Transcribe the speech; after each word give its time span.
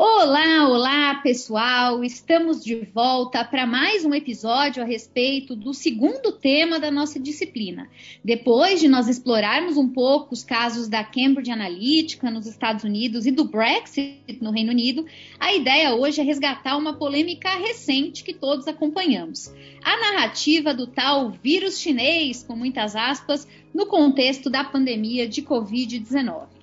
Olá, 0.00 0.68
olá, 0.68 1.14
pessoal! 1.16 2.04
Estamos 2.04 2.62
de 2.62 2.76
volta 2.76 3.44
para 3.44 3.66
mais 3.66 4.04
um 4.04 4.14
episódio 4.14 4.80
a 4.80 4.86
respeito 4.86 5.56
do 5.56 5.74
segundo 5.74 6.30
tema 6.30 6.78
da 6.78 6.88
nossa 6.88 7.18
disciplina. 7.18 7.90
Depois 8.24 8.78
de 8.78 8.86
nós 8.86 9.08
explorarmos 9.08 9.76
um 9.76 9.88
pouco 9.88 10.34
os 10.34 10.44
casos 10.44 10.86
da 10.86 11.02
Cambridge 11.02 11.50
Analytica 11.50 12.30
nos 12.30 12.46
Estados 12.46 12.84
Unidos 12.84 13.26
e 13.26 13.32
do 13.32 13.42
Brexit 13.42 14.38
no 14.40 14.52
Reino 14.52 14.70
Unido, 14.70 15.04
a 15.40 15.52
ideia 15.52 15.92
hoje 15.92 16.20
é 16.20 16.24
resgatar 16.24 16.76
uma 16.76 16.92
polêmica 16.92 17.50
recente 17.56 18.22
que 18.22 18.32
todos 18.32 18.68
acompanhamos. 18.68 19.52
A 19.82 20.12
narrativa 20.12 20.72
do 20.72 20.86
tal 20.86 21.32
vírus 21.42 21.80
chinês, 21.80 22.44
com 22.44 22.54
muitas 22.54 22.94
aspas, 22.94 23.48
no 23.74 23.86
contexto 23.86 24.48
da 24.48 24.62
pandemia 24.62 25.26
de 25.26 25.42
Covid-19. 25.42 26.57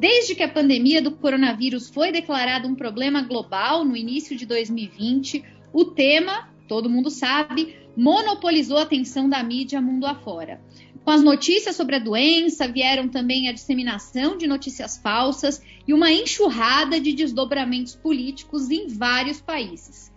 Desde 0.00 0.34
que 0.34 0.42
a 0.42 0.48
pandemia 0.48 1.02
do 1.02 1.10
coronavírus 1.10 1.90
foi 1.90 2.10
declarada 2.10 2.66
um 2.66 2.74
problema 2.74 3.20
global 3.20 3.84
no 3.84 3.94
início 3.94 4.34
de 4.34 4.46
2020, 4.46 5.44
o 5.74 5.84
tema, 5.84 6.48
todo 6.66 6.88
mundo 6.88 7.10
sabe, 7.10 7.76
monopolizou 7.94 8.78
a 8.78 8.82
atenção 8.84 9.28
da 9.28 9.42
mídia 9.42 9.78
mundo 9.78 10.06
afora. 10.06 10.58
Com 11.04 11.10
as 11.10 11.22
notícias 11.22 11.76
sobre 11.76 11.96
a 11.96 11.98
doença, 11.98 12.66
vieram 12.66 13.10
também 13.10 13.46
a 13.46 13.52
disseminação 13.52 14.38
de 14.38 14.46
notícias 14.46 14.96
falsas 14.96 15.62
e 15.86 15.92
uma 15.92 16.10
enxurrada 16.10 16.98
de 16.98 17.12
desdobramentos 17.12 17.94
políticos 17.94 18.70
em 18.70 18.88
vários 18.88 19.38
países 19.38 20.10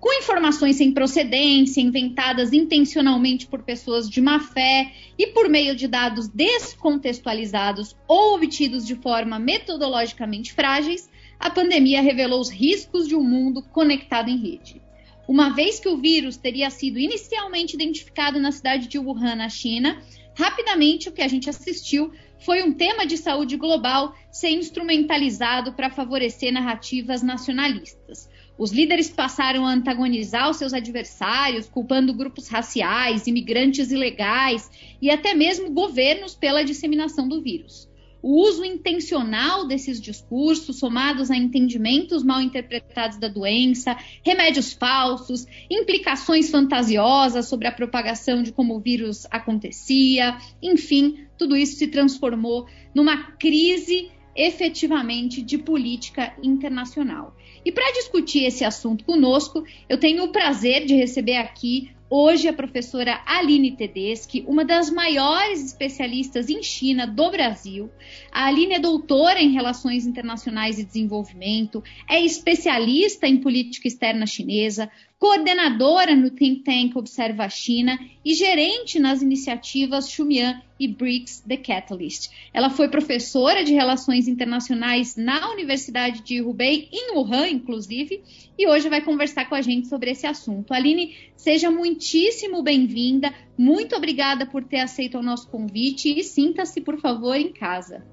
com 0.00 0.12
informações 0.12 0.76
sem 0.76 0.92
procedência, 0.92 1.80
inventadas 1.80 2.52
intencionalmente 2.52 3.46
por 3.46 3.62
pessoas 3.62 4.08
de 4.08 4.20
má 4.20 4.40
fé 4.40 4.92
e 5.18 5.26
por 5.28 5.48
meio 5.48 5.74
de 5.74 5.88
dados 5.88 6.28
descontextualizados 6.28 7.96
ou 8.06 8.34
obtidos 8.34 8.86
de 8.86 8.94
forma 8.94 9.38
metodologicamente 9.38 10.52
frágeis, 10.52 11.08
a 11.38 11.50
pandemia 11.50 12.00
revelou 12.00 12.40
os 12.40 12.50
riscos 12.50 13.06
de 13.08 13.14
um 13.14 13.22
mundo 13.22 13.62
conectado 13.62 14.28
em 14.28 14.36
rede. 14.36 14.80
Uma 15.26 15.50
vez 15.50 15.78
que 15.78 15.88
o 15.88 15.98
vírus 15.98 16.36
teria 16.36 16.70
sido 16.70 16.98
inicialmente 16.98 17.74
identificado 17.74 18.40
na 18.40 18.50
cidade 18.50 18.88
de 18.88 18.98
Wuhan, 18.98 19.34
na 19.34 19.48
China, 19.48 20.02
rapidamente 20.34 21.08
o 21.08 21.12
que 21.12 21.20
a 21.20 21.28
gente 21.28 21.50
assistiu 21.50 22.12
foi 22.38 22.62
um 22.62 22.72
tema 22.72 23.04
de 23.04 23.16
saúde 23.16 23.56
global 23.56 24.14
ser 24.30 24.50
instrumentalizado 24.50 25.72
para 25.72 25.90
favorecer 25.90 26.52
narrativas 26.52 27.22
nacionalistas. 27.22 28.28
Os 28.58 28.72
líderes 28.72 29.08
passaram 29.08 29.64
a 29.64 29.72
antagonizar 29.72 30.50
os 30.50 30.56
seus 30.56 30.72
adversários, 30.74 31.68
culpando 31.68 32.12
grupos 32.12 32.48
raciais, 32.48 33.28
imigrantes 33.28 33.92
ilegais 33.92 34.68
e 35.00 35.10
até 35.10 35.32
mesmo 35.32 35.70
governos 35.70 36.34
pela 36.34 36.64
disseminação 36.64 37.28
do 37.28 37.40
vírus. 37.40 37.88
O 38.20 38.42
uso 38.42 38.64
intencional 38.64 39.64
desses 39.64 40.00
discursos, 40.00 40.80
somados 40.80 41.30
a 41.30 41.36
entendimentos 41.36 42.24
mal 42.24 42.42
interpretados 42.42 43.16
da 43.16 43.28
doença, 43.28 43.96
remédios 44.24 44.72
falsos, 44.72 45.46
implicações 45.70 46.50
fantasiosas 46.50 47.46
sobre 47.46 47.68
a 47.68 47.72
propagação 47.72 48.42
de 48.42 48.50
como 48.50 48.74
o 48.74 48.80
vírus 48.80 49.24
acontecia, 49.30 50.36
enfim, 50.60 51.26
tudo 51.38 51.56
isso 51.56 51.76
se 51.76 51.86
transformou 51.86 52.66
numa 52.92 53.30
crise 53.36 54.10
efetivamente 54.38 55.42
de 55.42 55.58
política 55.58 56.32
internacional. 56.40 57.36
E 57.64 57.72
para 57.72 57.92
discutir 57.92 58.44
esse 58.44 58.64
assunto 58.64 59.04
conosco, 59.04 59.64
eu 59.88 59.98
tenho 59.98 60.24
o 60.24 60.32
prazer 60.32 60.86
de 60.86 60.94
receber 60.94 61.36
aqui 61.36 61.90
hoje 62.10 62.48
a 62.48 62.52
professora 62.52 63.20
Aline 63.26 63.76
Tedeschi, 63.76 64.44
uma 64.46 64.64
das 64.64 64.90
maiores 64.90 65.62
especialistas 65.62 66.48
em 66.48 66.62
China 66.62 67.06
do 67.06 67.30
Brasil. 67.30 67.90
A 68.32 68.46
Aline 68.46 68.74
é 68.74 68.78
doutora 68.78 69.40
em 69.42 69.52
Relações 69.52 70.06
Internacionais 70.06 70.78
e 70.78 70.84
Desenvolvimento, 70.84 71.82
é 72.08 72.20
especialista 72.20 73.26
em 73.26 73.38
política 73.38 73.88
externa 73.88 74.26
chinesa, 74.26 74.90
coordenadora 75.18 76.14
no 76.14 76.30
think 76.30 76.62
tank 76.62 76.96
Observa 76.96 77.48
China 77.48 77.98
e 78.24 78.34
gerente 78.34 79.00
nas 79.00 79.20
iniciativas 79.20 80.08
Xumian 80.08 80.62
e 80.78 80.86
BRICS 80.86 81.40
The 81.40 81.56
Catalyst. 81.56 82.30
Ela 82.54 82.70
foi 82.70 82.88
professora 82.88 83.64
de 83.64 83.74
Relações 83.74 84.28
Internacionais 84.28 85.16
na 85.16 85.50
Universidade 85.50 86.22
de 86.22 86.40
Hubei, 86.40 86.88
em 86.92 87.16
Wuhan, 87.16 87.48
inclusive, 87.48 88.22
e 88.56 88.68
hoje 88.68 88.88
vai 88.88 89.00
conversar 89.00 89.48
com 89.48 89.56
a 89.56 89.60
gente 89.60 89.88
sobre 89.88 90.12
esse 90.12 90.24
assunto. 90.24 90.72
Aline, 90.72 91.16
seja 91.36 91.68
muitíssimo 91.68 92.62
bem-vinda, 92.62 93.34
muito 93.56 93.96
obrigada 93.96 94.46
por 94.46 94.62
ter 94.62 94.78
aceito 94.78 95.18
o 95.18 95.22
nosso 95.22 95.48
convite 95.48 96.16
e 96.16 96.22
sinta-se, 96.22 96.80
por 96.80 96.96
favor, 97.00 97.34
em 97.34 97.52
casa. 97.52 98.06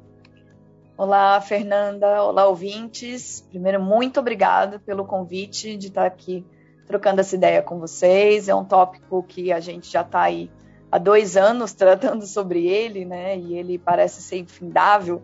Olá, 0.98 1.40
Fernanda. 1.40 2.24
Olá, 2.24 2.48
ouvintes. 2.48 3.46
Primeiro, 3.50 3.84
muito 3.84 4.20
obrigada 4.20 4.80
pelo 4.80 5.06
convite 5.06 5.76
de 5.78 5.88
estar 5.88 6.06
aqui 6.06 6.44
trocando 6.88 7.22
essa 7.22 7.35
ideia 7.35 7.62
com 7.62 7.79
vocês. 7.79 8.47
É 8.47 8.56
um 8.56 8.63
tópico 8.63 9.23
que 9.23 9.51
a 9.51 9.59
gente 9.59 9.91
já 9.91 10.01
está 10.01 10.22
aí 10.22 10.50
há 10.91 10.97
dois 10.97 11.35
anos 11.35 11.73
tratando 11.73 12.25
sobre 12.25 12.68
ele, 12.68 13.06
né? 13.06 13.38
E 13.38 13.57
ele 13.57 13.78
parece 13.78 14.22
ser 14.22 14.38
infindável. 14.38 15.22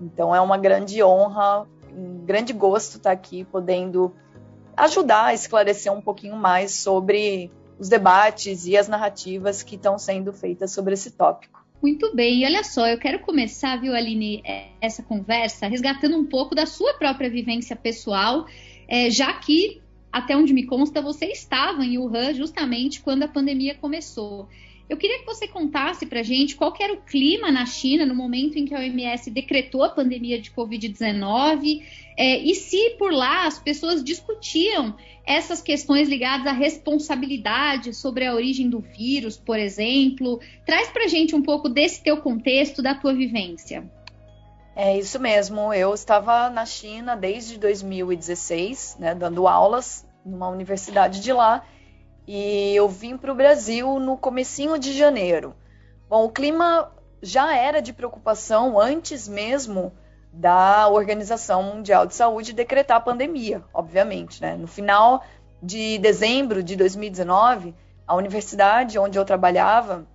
Então 0.00 0.34
é 0.34 0.40
uma 0.40 0.58
grande 0.58 1.02
honra, 1.02 1.66
um 1.94 2.24
grande 2.24 2.52
gosto 2.52 2.96
estar 2.96 3.12
aqui 3.12 3.44
podendo 3.44 4.14
ajudar 4.76 5.26
a 5.26 5.34
esclarecer 5.34 5.92
um 5.92 6.00
pouquinho 6.00 6.36
mais 6.36 6.74
sobre 6.74 7.50
os 7.78 7.88
debates 7.88 8.66
e 8.66 8.76
as 8.76 8.88
narrativas 8.88 9.62
que 9.62 9.76
estão 9.76 9.98
sendo 9.98 10.32
feitas 10.32 10.72
sobre 10.72 10.94
esse 10.94 11.10
tópico. 11.10 11.62
Muito 11.82 12.14
bem, 12.14 12.42
e 12.42 12.44
olha 12.44 12.62
só, 12.62 12.86
eu 12.86 12.96
quero 12.96 13.18
começar, 13.18 13.80
viu, 13.80 13.92
Aline, 13.92 14.40
é, 14.46 14.68
essa 14.80 15.02
conversa 15.02 15.66
resgatando 15.66 16.16
um 16.16 16.24
pouco 16.24 16.54
da 16.54 16.64
sua 16.64 16.94
própria 16.94 17.28
vivência 17.28 17.74
pessoal, 17.74 18.46
é, 18.86 19.10
já 19.10 19.32
que 19.32 19.82
até 20.12 20.36
onde 20.36 20.52
me 20.52 20.64
consta, 20.64 21.00
você 21.00 21.26
estava 21.26 21.84
em 21.84 21.96
Wuhan 21.96 22.34
justamente 22.34 23.00
quando 23.00 23.22
a 23.22 23.28
pandemia 23.28 23.74
começou. 23.74 24.48
Eu 24.88 24.96
queria 24.98 25.20
que 25.20 25.24
você 25.24 25.48
contasse 25.48 26.04
para 26.04 26.22
gente 26.22 26.54
qual 26.54 26.74
era 26.78 26.92
o 26.92 27.00
clima 27.00 27.50
na 27.50 27.64
China 27.64 28.04
no 28.04 28.14
momento 28.14 28.58
em 28.58 28.66
que 28.66 28.74
a 28.74 28.78
OMS 28.78 29.30
decretou 29.30 29.82
a 29.82 29.88
pandemia 29.88 30.38
de 30.38 30.50
Covid-19 30.50 31.82
é, 32.18 32.38
e 32.38 32.54
se 32.54 32.90
por 32.98 33.10
lá 33.10 33.46
as 33.46 33.58
pessoas 33.58 34.04
discutiam 34.04 34.94
essas 35.24 35.62
questões 35.62 36.08
ligadas 36.08 36.46
à 36.46 36.52
responsabilidade 36.52 37.94
sobre 37.94 38.26
a 38.26 38.34
origem 38.34 38.68
do 38.68 38.80
vírus, 38.80 39.36
por 39.36 39.58
exemplo. 39.58 40.40
Traz 40.66 40.88
para 40.88 41.08
gente 41.08 41.34
um 41.34 41.42
pouco 41.42 41.68
desse 41.68 42.02
teu 42.02 42.18
contexto, 42.18 42.82
da 42.82 42.94
tua 42.94 43.14
vivência. 43.14 43.90
É 44.74 44.96
isso 44.96 45.20
mesmo. 45.20 45.72
Eu 45.72 45.92
estava 45.92 46.48
na 46.48 46.64
China 46.64 47.16
desde 47.16 47.58
2016, 47.58 48.96
né, 48.98 49.14
dando 49.14 49.46
aulas 49.46 50.06
numa 50.24 50.48
universidade 50.48 51.20
de 51.20 51.32
lá, 51.32 51.62
e 52.26 52.74
eu 52.74 52.88
vim 52.88 53.16
para 53.16 53.32
o 53.32 53.34
Brasil 53.34 53.98
no 53.98 54.16
comecinho 54.16 54.78
de 54.78 54.92
janeiro. 54.92 55.54
Bom, 56.08 56.24
o 56.24 56.30
clima 56.30 56.92
já 57.20 57.56
era 57.56 57.82
de 57.82 57.92
preocupação 57.92 58.80
antes 58.80 59.28
mesmo 59.28 59.92
da 60.32 60.88
Organização 60.88 61.62
Mundial 61.62 62.06
de 62.06 62.14
Saúde 62.14 62.52
decretar 62.52 62.96
a 62.96 63.00
pandemia, 63.00 63.62
obviamente, 63.74 64.40
né? 64.40 64.56
No 64.56 64.66
final 64.66 65.22
de 65.62 65.98
dezembro 65.98 66.62
de 66.62 66.74
2019, 66.74 67.74
a 68.06 68.14
universidade 68.14 68.98
onde 68.98 69.18
eu 69.18 69.24
trabalhava 69.24 70.06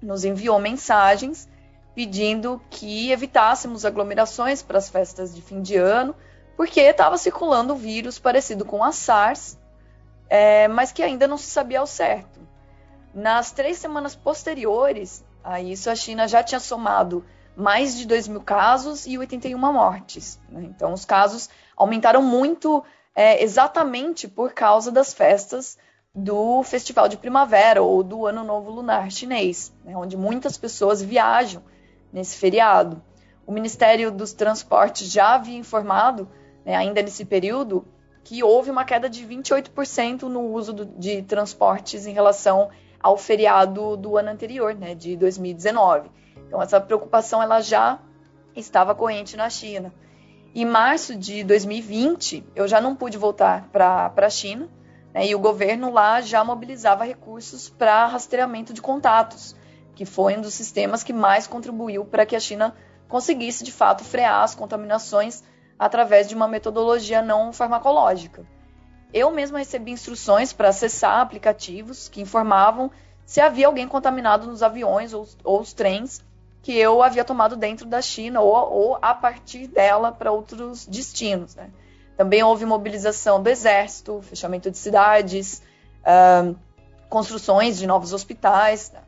nos 0.00 0.24
enviou 0.24 0.58
mensagens 0.58 1.48
pedindo 1.96 2.60
que 2.68 3.10
evitássemos 3.10 3.86
aglomerações 3.86 4.60
para 4.62 4.76
as 4.76 4.90
festas 4.90 5.34
de 5.34 5.40
fim 5.40 5.62
de 5.62 5.76
ano, 5.76 6.14
porque 6.54 6.78
estava 6.78 7.16
circulando 7.16 7.72
um 7.72 7.76
vírus 7.76 8.18
parecido 8.18 8.66
com 8.66 8.84
a 8.84 8.92
SARS, 8.92 9.58
é, 10.28 10.68
mas 10.68 10.92
que 10.92 11.02
ainda 11.02 11.26
não 11.26 11.38
se 11.38 11.46
sabia 11.46 11.80
ao 11.80 11.86
certo. 11.86 12.38
Nas 13.14 13.50
três 13.50 13.78
semanas 13.78 14.14
posteriores 14.14 15.24
a 15.42 15.58
isso, 15.58 15.88
a 15.88 15.94
China 15.94 16.28
já 16.28 16.42
tinha 16.42 16.60
somado 16.60 17.24
mais 17.56 17.96
de 17.96 18.06
2 18.06 18.28
mil 18.28 18.42
casos 18.42 19.06
e 19.06 19.16
81 19.16 19.56
mortes. 19.56 20.38
Né? 20.50 20.64
Então, 20.64 20.92
os 20.92 21.06
casos 21.06 21.48
aumentaram 21.74 22.20
muito 22.20 22.84
é, 23.14 23.42
exatamente 23.42 24.28
por 24.28 24.52
causa 24.52 24.92
das 24.92 25.14
festas 25.14 25.78
do 26.14 26.62
Festival 26.62 27.08
de 27.08 27.16
Primavera 27.16 27.82
ou 27.82 28.02
do 28.02 28.26
Ano 28.26 28.44
Novo 28.44 28.70
Lunar 28.70 29.10
Chinês, 29.10 29.72
né? 29.82 29.96
onde 29.96 30.14
muitas 30.14 30.58
pessoas 30.58 31.00
viajam 31.00 31.62
nesse 32.12 32.36
feriado. 32.36 33.02
O 33.46 33.52
Ministério 33.52 34.10
dos 34.10 34.32
Transportes 34.32 35.10
já 35.10 35.34
havia 35.34 35.56
informado, 35.56 36.28
né, 36.64 36.74
ainda 36.74 37.00
nesse 37.00 37.24
período, 37.24 37.86
que 38.24 38.42
houve 38.42 38.70
uma 38.70 38.84
queda 38.84 39.08
de 39.08 39.24
28% 39.24 40.22
no 40.22 40.40
uso 40.52 40.72
do, 40.72 40.84
de 40.84 41.22
transportes 41.22 42.06
em 42.06 42.12
relação 42.12 42.70
ao 43.00 43.16
feriado 43.16 43.96
do 43.96 44.16
ano 44.16 44.30
anterior, 44.30 44.74
né, 44.74 44.96
de 44.96 45.16
2019. 45.16 46.10
Então 46.46 46.60
essa 46.60 46.80
preocupação 46.80 47.40
ela 47.40 47.60
já 47.60 48.00
estava 48.56 48.94
corrente 48.94 49.36
na 49.36 49.48
China. 49.48 49.94
Em 50.52 50.64
março 50.64 51.14
de 51.14 51.44
2020, 51.44 52.44
eu 52.54 52.66
já 52.66 52.80
não 52.80 52.96
pude 52.96 53.16
voltar 53.16 53.68
para 53.70 54.12
a 54.16 54.30
China, 54.30 54.68
né, 55.14 55.24
e 55.26 55.34
o 55.34 55.38
governo 55.38 55.92
lá 55.92 56.20
já 56.20 56.42
mobilizava 56.42 57.04
recursos 57.04 57.68
para 57.68 58.06
rastreamento 58.06 58.72
de 58.72 58.82
contatos 58.82 59.54
que 59.96 60.04
foi 60.04 60.36
um 60.36 60.42
dos 60.42 60.54
sistemas 60.54 61.02
que 61.02 61.12
mais 61.12 61.46
contribuiu 61.46 62.04
para 62.04 62.26
que 62.26 62.36
a 62.36 62.40
China 62.40 62.74
conseguisse 63.08 63.64
de 63.64 63.72
fato 63.72 64.04
frear 64.04 64.44
as 64.44 64.54
contaminações 64.54 65.42
através 65.78 66.28
de 66.28 66.34
uma 66.34 66.46
metodologia 66.46 67.22
não 67.22 67.52
farmacológica. 67.52 68.44
Eu 69.12 69.30
mesma 69.30 69.58
recebi 69.58 69.90
instruções 69.90 70.52
para 70.52 70.68
acessar 70.68 71.20
aplicativos 71.20 72.08
que 72.08 72.20
informavam 72.20 72.90
se 73.24 73.40
havia 73.40 73.66
alguém 73.66 73.88
contaminado 73.88 74.46
nos 74.46 74.62
aviões 74.62 75.14
ou, 75.14 75.26
ou 75.42 75.60
os 75.60 75.72
trens 75.72 76.22
que 76.62 76.76
eu 76.76 77.02
havia 77.02 77.24
tomado 77.24 77.56
dentro 77.56 77.86
da 77.86 78.02
China 78.02 78.40
ou, 78.40 78.52
ou 78.52 78.98
a 79.00 79.14
partir 79.14 79.66
dela 79.66 80.12
para 80.12 80.30
outros 80.30 80.86
destinos. 80.86 81.54
Né? 81.54 81.70
Também 82.16 82.42
houve 82.42 82.66
mobilização 82.66 83.42
do 83.42 83.48
exército, 83.48 84.20
fechamento 84.20 84.70
de 84.70 84.76
cidades, 84.76 85.62
uh, 86.02 86.54
construções 87.08 87.78
de 87.78 87.86
novos 87.86 88.12
hospitais. 88.12 88.90
Né? 88.92 89.00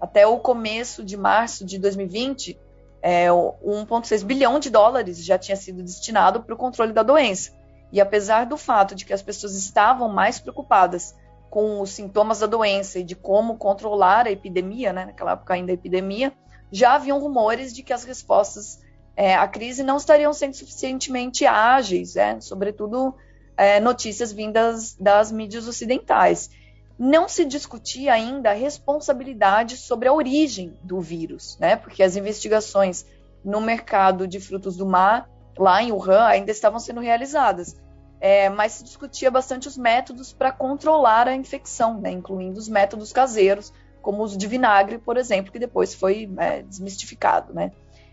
Até 0.00 0.26
o 0.26 0.38
começo 0.38 1.04
de 1.04 1.16
março 1.16 1.64
de 1.64 1.78
2020, 1.78 2.58
é, 3.02 3.28
1,6 3.28 4.24
bilhão 4.24 4.58
de 4.58 4.70
dólares 4.70 5.24
já 5.24 5.38
tinha 5.38 5.56
sido 5.56 5.82
destinado 5.82 6.42
para 6.42 6.54
o 6.54 6.58
controle 6.58 6.92
da 6.92 7.02
doença. 7.02 7.52
E 7.92 8.00
apesar 8.00 8.44
do 8.44 8.56
fato 8.56 8.94
de 8.94 9.04
que 9.04 9.12
as 9.12 9.22
pessoas 9.22 9.54
estavam 9.54 10.08
mais 10.08 10.38
preocupadas 10.38 11.16
com 11.48 11.80
os 11.80 11.90
sintomas 11.90 12.40
da 12.40 12.46
doença 12.46 12.98
e 12.98 13.04
de 13.04 13.16
como 13.16 13.56
controlar 13.56 14.26
a 14.26 14.30
epidemia, 14.30 14.92
né, 14.92 15.06
naquela 15.06 15.32
época 15.32 15.54
ainda 15.54 15.72
epidemia, 15.72 16.32
já 16.70 16.94
haviam 16.94 17.18
rumores 17.18 17.74
de 17.74 17.82
que 17.82 17.92
as 17.92 18.04
respostas 18.04 18.80
é, 19.16 19.34
à 19.34 19.48
crise 19.48 19.82
não 19.82 19.96
estariam 19.96 20.32
sendo 20.32 20.54
suficientemente 20.54 21.46
ágeis, 21.46 22.14
é, 22.16 22.38
sobretudo 22.40 23.14
é, 23.56 23.80
notícias 23.80 24.32
vindas 24.32 24.94
das 24.94 25.32
mídias 25.32 25.66
ocidentais. 25.66 26.50
Não 26.98 27.28
se 27.28 27.44
discutia 27.44 28.12
ainda 28.12 28.50
a 28.50 28.54
responsabilidade 28.54 29.76
sobre 29.76 30.08
a 30.08 30.12
origem 30.12 30.76
do 30.82 31.00
vírus, 31.00 31.56
né, 31.60 31.76
porque 31.76 32.02
as 32.02 32.16
investigações 32.16 33.06
no 33.44 33.60
mercado 33.60 34.26
de 34.26 34.40
frutos 34.40 34.76
do 34.76 34.84
mar 34.84 35.30
lá 35.56 35.82
em 35.82 35.92
Wuhan 35.92 36.24
ainda 36.24 36.50
estavam 36.50 36.80
sendo 36.80 37.00
realizadas. 37.00 37.76
É, 38.20 38.48
mas 38.48 38.72
se 38.72 38.84
discutia 38.84 39.30
bastante 39.30 39.68
os 39.68 39.78
métodos 39.78 40.32
para 40.32 40.50
controlar 40.50 41.28
a 41.28 41.36
infecção, 41.36 42.00
né, 42.00 42.10
incluindo 42.10 42.58
os 42.58 42.68
métodos 42.68 43.12
caseiros, 43.12 43.72
como 44.02 44.18
o 44.18 44.24
uso 44.24 44.36
de 44.36 44.46
vinagre, 44.46 44.98
por 44.98 45.16
exemplo, 45.16 45.52
que 45.52 45.58
depois 45.58 45.94
foi 45.94 46.28
é, 46.36 46.62
desmistificado. 46.62 47.54
Né. 47.54 47.70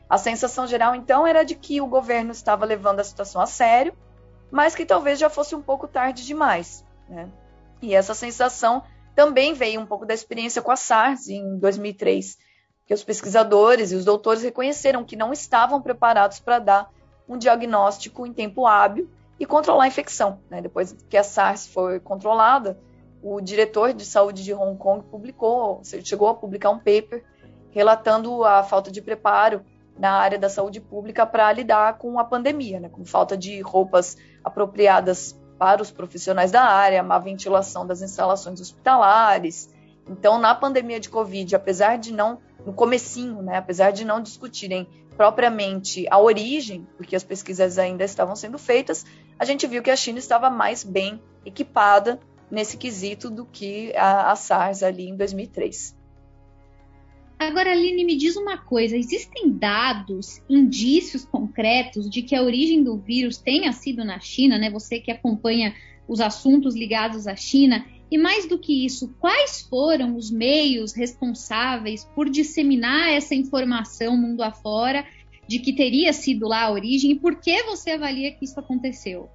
A 0.08 0.20
sensação 0.20 0.68
geral, 0.68 0.94
então, 0.94 1.26
era 1.26 1.44
de 1.44 1.56
que 1.56 1.82
o 1.82 1.88
governo 1.88 2.32
estava 2.32 2.66
levando 2.66 3.00
a 3.00 3.04
situação 3.04 3.42
a 3.42 3.48
sério, 3.48 3.96
mas 4.52 4.76
que 4.76 4.86
talvez 4.86 5.18
já 5.18 5.30
fosse 5.30 5.56
um 5.56 5.62
pouco 5.62 5.88
tarde 5.88 6.24
demais. 6.24 6.86
Né. 7.10 7.28
E 7.86 7.94
essa 7.94 8.16
sensação 8.16 8.82
também 9.16 9.54
veio 9.54 9.80
um 9.80 9.86
pouco 9.86 10.08
da 10.08 10.14
experiência 10.14 10.60
com 10.60 10.72
a 10.72 10.76
SARS 10.76 11.30
em 11.30 11.60
2003, 11.60 12.36
que 12.88 12.94
os 12.94 13.04
pesquisadores 13.04 13.92
e 13.92 13.96
os 13.96 14.04
doutores 14.04 14.42
reconheceram 14.42 15.04
que 15.04 15.16
não 15.16 15.32
estavam 15.32 15.80
preparados 15.80 16.40
para 16.40 16.58
dar 16.58 16.92
um 17.30 17.38
diagnóstico 17.38 18.26
em 18.26 18.34
tempo 18.34 18.66
hábil 18.66 19.08
e 19.40 19.46
controlar 19.46 19.84
a 19.84 19.88
infecção. 19.88 20.40
Né? 20.50 20.62
Depois 20.62 20.94
que 21.08 21.16
a 21.16 21.24
SARS 21.24 21.68
foi 21.68 22.00
controlada, 22.00 22.80
o 23.22 23.40
diretor 23.40 23.94
de 23.94 24.04
saúde 24.04 24.44
de 24.44 24.54
Hong 24.54 24.78
Kong 24.78 25.06
publicou, 25.06 25.82
chegou 26.04 26.28
a 26.28 26.34
publicar 26.34 26.72
um 26.72 26.80
paper 26.80 27.24
relatando 27.70 28.44
a 28.44 28.64
falta 28.64 28.90
de 28.92 29.02
preparo 29.02 29.64
na 29.96 30.12
área 30.12 30.40
da 30.40 30.50
saúde 30.50 30.82
pública 30.82 31.24
para 31.24 31.52
lidar 31.54 32.00
com 32.00 32.20
a 32.20 32.24
pandemia, 32.24 32.80
né? 32.80 32.90
com 32.90 33.06
falta 33.06 33.38
de 33.38 33.62
roupas 33.62 34.18
apropriadas 34.44 35.40
para 35.58 35.82
os 35.82 35.92
profissionais 35.92 36.52
da 36.52 36.64
área, 36.64 37.02
má 37.04 37.18
ventilação 37.20 37.86
das 37.86 38.02
instalações 38.02 38.60
hospitalares. 38.60 39.70
Então, 40.08 40.38
na 40.38 40.54
pandemia 40.54 41.00
de 41.00 41.10
Covid, 41.10 41.56
apesar 41.56 41.98
de 41.98 42.14
não, 42.14 42.40
no 42.66 42.74
comecinho, 42.74 43.42
né, 43.42 43.58
apesar 43.58 43.92
de 43.92 44.06
não 44.06 44.22
discutirem 44.22 44.88
propriamente 45.16 46.06
a 46.12 46.20
origem, 46.20 46.88
porque 46.98 47.16
as 47.16 47.24
pesquisas 47.24 47.78
ainda 47.78 48.04
estavam 48.04 48.36
sendo 48.36 48.58
feitas, 48.58 49.06
a 49.40 49.46
gente 49.46 49.66
viu 49.66 49.82
que 49.82 49.90
a 49.90 49.96
China 49.96 50.20
estava 50.20 50.50
mais 50.50 50.84
bem 50.84 51.22
equipada 51.46 52.20
nesse 52.52 52.78
quesito 52.78 53.30
do 53.30 53.46
que 53.46 53.96
a, 53.96 54.32
a 54.32 54.36
SARS 54.36 54.84
ali 54.84 55.10
em 55.10 55.16
2003. 55.16 55.95
Agora, 57.38 57.72
Aline, 57.72 58.06
me 58.06 58.16
diz 58.16 58.36
uma 58.36 58.58
coisa: 58.58 58.98
existem 58.98 59.52
dados, 59.52 60.42
indícios 60.50 61.26
concretos 61.26 62.10
de 62.10 62.22
que 62.22 62.36
a 62.36 62.42
origem 62.42 62.84
do 62.84 62.98
vírus 62.98 63.38
tenha 63.38 63.72
sido 63.74 64.06
na 64.06 64.20
China, 64.20 64.58
né? 64.58 64.70
Você 64.70 65.00
que 65.00 65.12
acompanha 65.12 65.76
os 66.08 66.22
assuntos 66.22 66.76
ligados 66.76 67.28
à 67.28 67.36
China. 67.36 67.86
E 68.10 68.18
mais 68.18 68.48
do 68.48 68.60
que 68.60 68.86
isso, 68.86 69.16
quais 69.20 69.62
foram 69.62 70.16
os 70.16 70.30
meios 70.30 70.94
responsáveis 70.94 72.06
por 72.16 72.30
disseminar 72.30 73.10
essa 73.10 73.34
informação 73.34 74.16
mundo 74.16 74.44
afora 74.44 75.06
de 75.48 75.60
que 75.60 75.74
teria 75.74 76.14
sido 76.14 76.48
lá 76.48 76.64
a 76.64 76.72
origem 76.72 77.12
e 77.12 77.20
por 77.20 77.36
que 77.36 77.64
você 77.64 77.92
avalia 77.92 78.32
que 78.32 78.46
isso 78.46 78.60
aconteceu? 78.60 79.30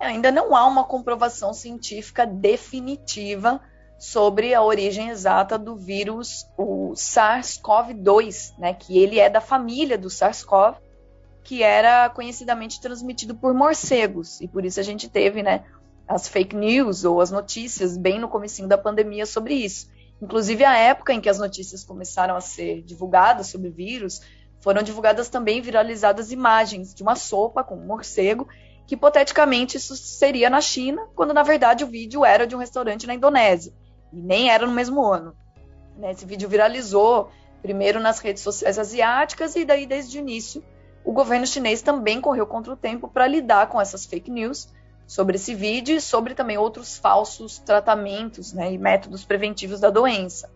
É, 0.00 0.06
ainda 0.06 0.30
não 0.30 0.54
há 0.56 0.66
uma 0.66 0.84
comprovação 0.84 1.52
científica 1.52 2.26
definitiva 2.26 3.60
sobre 3.98 4.54
a 4.54 4.62
origem 4.62 5.08
exata 5.08 5.58
do 5.58 5.74
vírus, 5.74 6.46
o 6.56 6.92
SARS-CoV-2, 6.92 8.58
né, 8.58 8.74
que 8.74 8.98
ele 8.98 9.18
é 9.18 9.30
da 9.30 9.40
família 9.40 9.96
do 9.96 10.08
SARS-CoV, 10.08 10.76
que 11.42 11.62
era 11.62 12.10
conhecidamente 12.10 12.80
transmitido 12.80 13.34
por 13.34 13.54
morcegos, 13.54 14.40
e 14.40 14.48
por 14.48 14.64
isso 14.64 14.80
a 14.80 14.82
gente 14.82 15.08
teve, 15.08 15.42
né, 15.42 15.64
as 16.06 16.28
fake 16.28 16.54
news 16.54 17.04
ou 17.04 17.20
as 17.20 17.30
notícias 17.30 17.96
bem 17.96 18.18
no 18.18 18.28
comecinho 18.28 18.68
da 18.68 18.78
pandemia 18.78 19.26
sobre 19.26 19.54
isso. 19.54 19.88
Inclusive, 20.20 20.64
a 20.64 20.76
época 20.76 21.12
em 21.12 21.20
que 21.20 21.28
as 21.28 21.38
notícias 21.38 21.84
começaram 21.84 22.36
a 22.36 22.40
ser 22.40 22.82
divulgadas 22.82 23.48
sobre 23.48 23.68
o 23.68 23.72
vírus, 23.72 24.20
foram 24.60 24.82
divulgadas 24.82 25.28
também 25.28 25.60
viralizadas 25.60 26.32
imagens 26.32 26.94
de 26.94 27.02
uma 27.02 27.16
sopa 27.16 27.62
com 27.62 27.76
um 27.76 27.86
morcego, 27.86 28.48
que 28.86 28.94
hipoteticamente 28.94 29.76
isso 29.76 29.96
seria 29.96 30.48
na 30.48 30.60
China, 30.60 31.06
quando 31.14 31.34
na 31.34 31.42
verdade 31.42 31.84
o 31.84 31.88
vídeo 31.88 32.24
era 32.24 32.46
de 32.46 32.54
um 32.54 32.58
restaurante 32.58 33.06
na 33.06 33.14
Indonésia, 33.14 33.72
e 34.12 34.20
nem 34.20 34.50
era 34.50 34.66
no 34.66 34.72
mesmo 34.72 35.04
ano. 35.04 35.34
Né, 35.96 36.12
esse 36.12 36.24
vídeo 36.26 36.48
viralizou 36.48 37.30
primeiro 37.62 37.98
nas 37.98 38.18
redes 38.18 38.42
sociais 38.42 38.78
asiáticas, 38.78 39.56
e 39.56 39.64
daí, 39.64 39.86
desde 39.86 40.18
o 40.18 40.20
início, 40.20 40.62
o 41.04 41.12
governo 41.12 41.46
chinês 41.46 41.82
também 41.82 42.20
correu 42.20 42.46
contra 42.46 42.72
o 42.72 42.76
tempo 42.76 43.08
para 43.08 43.26
lidar 43.26 43.68
com 43.68 43.80
essas 43.80 44.04
fake 44.04 44.30
news 44.30 44.68
sobre 45.06 45.36
esse 45.36 45.54
vídeo 45.54 45.96
e 45.96 46.00
sobre 46.00 46.34
também 46.34 46.58
outros 46.58 46.98
falsos 46.98 47.58
tratamentos 47.58 48.52
né, 48.52 48.72
e 48.72 48.78
métodos 48.78 49.24
preventivos 49.24 49.80
da 49.80 49.88
doença. 49.88 50.50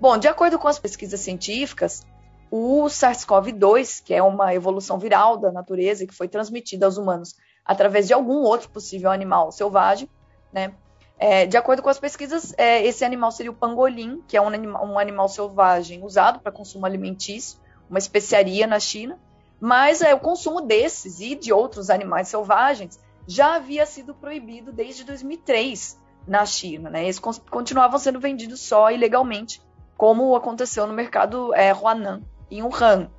Bom, 0.00 0.16
de 0.16 0.28
acordo 0.28 0.58
com 0.58 0.68
as 0.68 0.78
pesquisas 0.78 1.20
científicas, 1.20 2.06
o 2.50 2.84
SARS-CoV-2, 2.84 4.02
que 4.04 4.14
é 4.14 4.22
uma 4.22 4.54
evolução 4.54 4.98
viral 4.98 5.36
da 5.36 5.50
natureza 5.50 6.06
que 6.06 6.14
foi 6.14 6.28
transmitida 6.28 6.86
aos 6.86 6.96
humanos 6.96 7.34
através 7.64 8.06
de 8.06 8.14
algum 8.14 8.42
outro 8.42 8.70
possível 8.70 9.10
animal 9.10 9.52
selvagem, 9.52 10.08
né? 10.52 10.72
É, 11.18 11.46
de 11.46 11.56
acordo 11.56 11.82
com 11.82 11.88
as 11.88 11.98
pesquisas, 11.98 12.54
é, 12.56 12.84
esse 12.84 13.04
animal 13.04 13.32
seria 13.32 13.50
o 13.50 13.54
pangolim, 13.54 14.22
que 14.28 14.36
é 14.36 14.40
um, 14.40 14.46
anima 14.46 14.84
um 14.84 14.98
animal 14.98 15.28
selvagem 15.28 16.04
usado 16.04 16.38
para 16.38 16.52
consumo 16.52 16.86
alimentício, 16.86 17.58
uma 17.90 17.98
especiaria 17.98 18.66
na 18.66 18.78
China. 18.78 19.18
Mas 19.60 20.00
é, 20.00 20.14
o 20.14 20.20
consumo 20.20 20.60
desses 20.60 21.18
e 21.20 21.34
de 21.34 21.52
outros 21.52 21.90
animais 21.90 22.28
selvagens 22.28 23.00
já 23.26 23.56
havia 23.56 23.84
sido 23.84 24.14
proibido 24.14 24.72
desde 24.72 25.02
2003 25.02 25.98
na 26.26 26.46
China. 26.46 26.88
Né? 26.88 27.04
Eles 27.04 27.18
continuavam 27.18 27.98
sendo 27.98 28.20
vendidos 28.20 28.60
só 28.60 28.90
ilegalmente, 28.90 29.60
como 29.96 30.36
aconteceu 30.36 30.86
no 30.86 30.92
mercado 30.92 31.52
é, 31.54 31.72
Huanan, 31.72 32.22
em 32.48 32.62
Wuhan. 32.62 33.10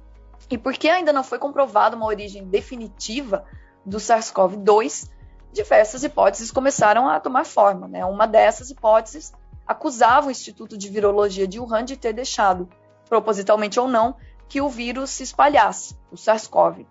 E 0.49 0.57
porque 0.57 0.87
ainda 0.87 1.11
não 1.11 1.23
foi 1.23 1.37
comprovada 1.37 1.97
uma 1.97 2.05
origem 2.05 2.45
definitiva 2.45 3.45
do 3.85 3.97
SARS-CoV-2, 3.97 5.09
diversas 5.51 6.03
hipóteses 6.03 6.51
começaram 6.51 7.07
a 7.07 7.19
tomar 7.19 7.45
forma. 7.45 7.87
Né? 7.87 8.05
Uma 8.05 8.27
dessas 8.27 8.69
hipóteses 8.69 9.33
acusava 9.67 10.27
o 10.27 10.31
Instituto 10.31 10.77
de 10.77 10.89
Virologia 10.89 11.47
de 11.47 11.59
Wuhan 11.59 11.85
de 11.85 11.95
ter 11.95 12.13
deixado, 12.13 12.69
propositalmente 13.07 13.79
ou 13.79 13.87
não, 13.87 14.15
que 14.47 14.61
o 14.61 14.69
vírus 14.69 15.11
se 15.11 15.23
espalhasse, 15.23 15.95
o 16.11 16.15
SARS-CoV. 16.15 16.85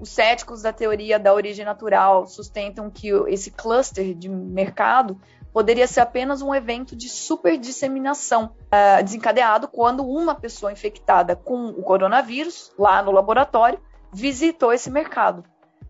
Os 0.00 0.10
céticos 0.10 0.62
da 0.62 0.72
teoria 0.72 1.18
da 1.18 1.34
origem 1.34 1.64
natural 1.64 2.26
sustentam 2.26 2.88
que 2.88 3.08
esse 3.28 3.50
cluster 3.50 4.14
de 4.14 4.28
mercado 4.28 5.20
poderia 5.52 5.86
ser 5.86 6.00
apenas 6.00 6.40
um 6.40 6.54
evento 6.54 6.94
de 6.94 7.08
superdisseminação 7.08 8.54
uh, 8.66 9.02
desencadeado 9.02 9.66
quando 9.66 10.06
uma 10.06 10.34
pessoa 10.34 10.70
infectada 10.70 11.34
com 11.34 11.66
o 11.66 11.82
coronavírus, 11.82 12.72
lá 12.78 13.02
no 13.02 13.10
laboratório, 13.10 13.80
visitou 14.12 14.72
esse 14.72 14.90
mercado. 14.90 15.44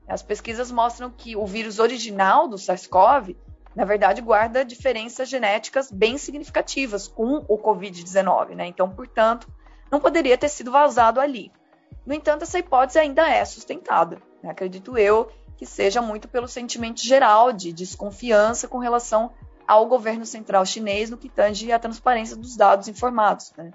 As 0.08 0.22
pesquisas 0.22 0.70
mostram 0.70 1.10
que 1.10 1.36
o 1.36 1.46
vírus 1.46 1.78
original 1.78 2.48
do 2.48 2.56
SARS-CoV, 2.56 3.36
na 3.76 3.84
verdade, 3.84 4.22
guarda 4.22 4.64
diferenças 4.64 5.28
genéticas 5.28 5.90
bem 5.90 6.16
significativas 6.16 7.06
com 7.06 7.44
o 7.46 7.58
Covid-19, 7.58 8.54
né? 8.54 8.66
Então, 8.66 8.88
portanto, 8.88 9.46
não 9.90 10.00
poderia 10.00 10.38
ter 10.38 10.48
sido 10.48 10.72
vazado 10.72 11.20
ali. 11.20 11.52
No 12.04 12.14
entanto, 12.14 12.42
essa 12.42 12.58
hipótese 12.58 12.98
ainda 12.98 13.28
é 13.28 13.44
sustentada. 13.44 14.18
Né? 14.42 14.50
Acredito 14.50 14.96
eu 14.96 15.30
que 15.56 15.66
seja 15.66 16.00
muito 16.00 16.26
pelo 16.26 16.48
sentimento 16.48 17.02
geral 17.04 17.52
de 17.52 17.72
desconfiança 17.72 18.66
com 18.66 18.78
relação 18.78 19.30
ao 19.66 19.86
governo 19.86 20.24
central 20.24 20.64
chinês 20.64 21.10
no 21.10 21.18
que 21.18 21.28
tange 21.28 21.70
à 21.70 21.78
transparência 21.78 22.34
dos 22.34 22.56
dados 22.56 22.88
informados. 22.88 23.52
Né? 23.56 23.72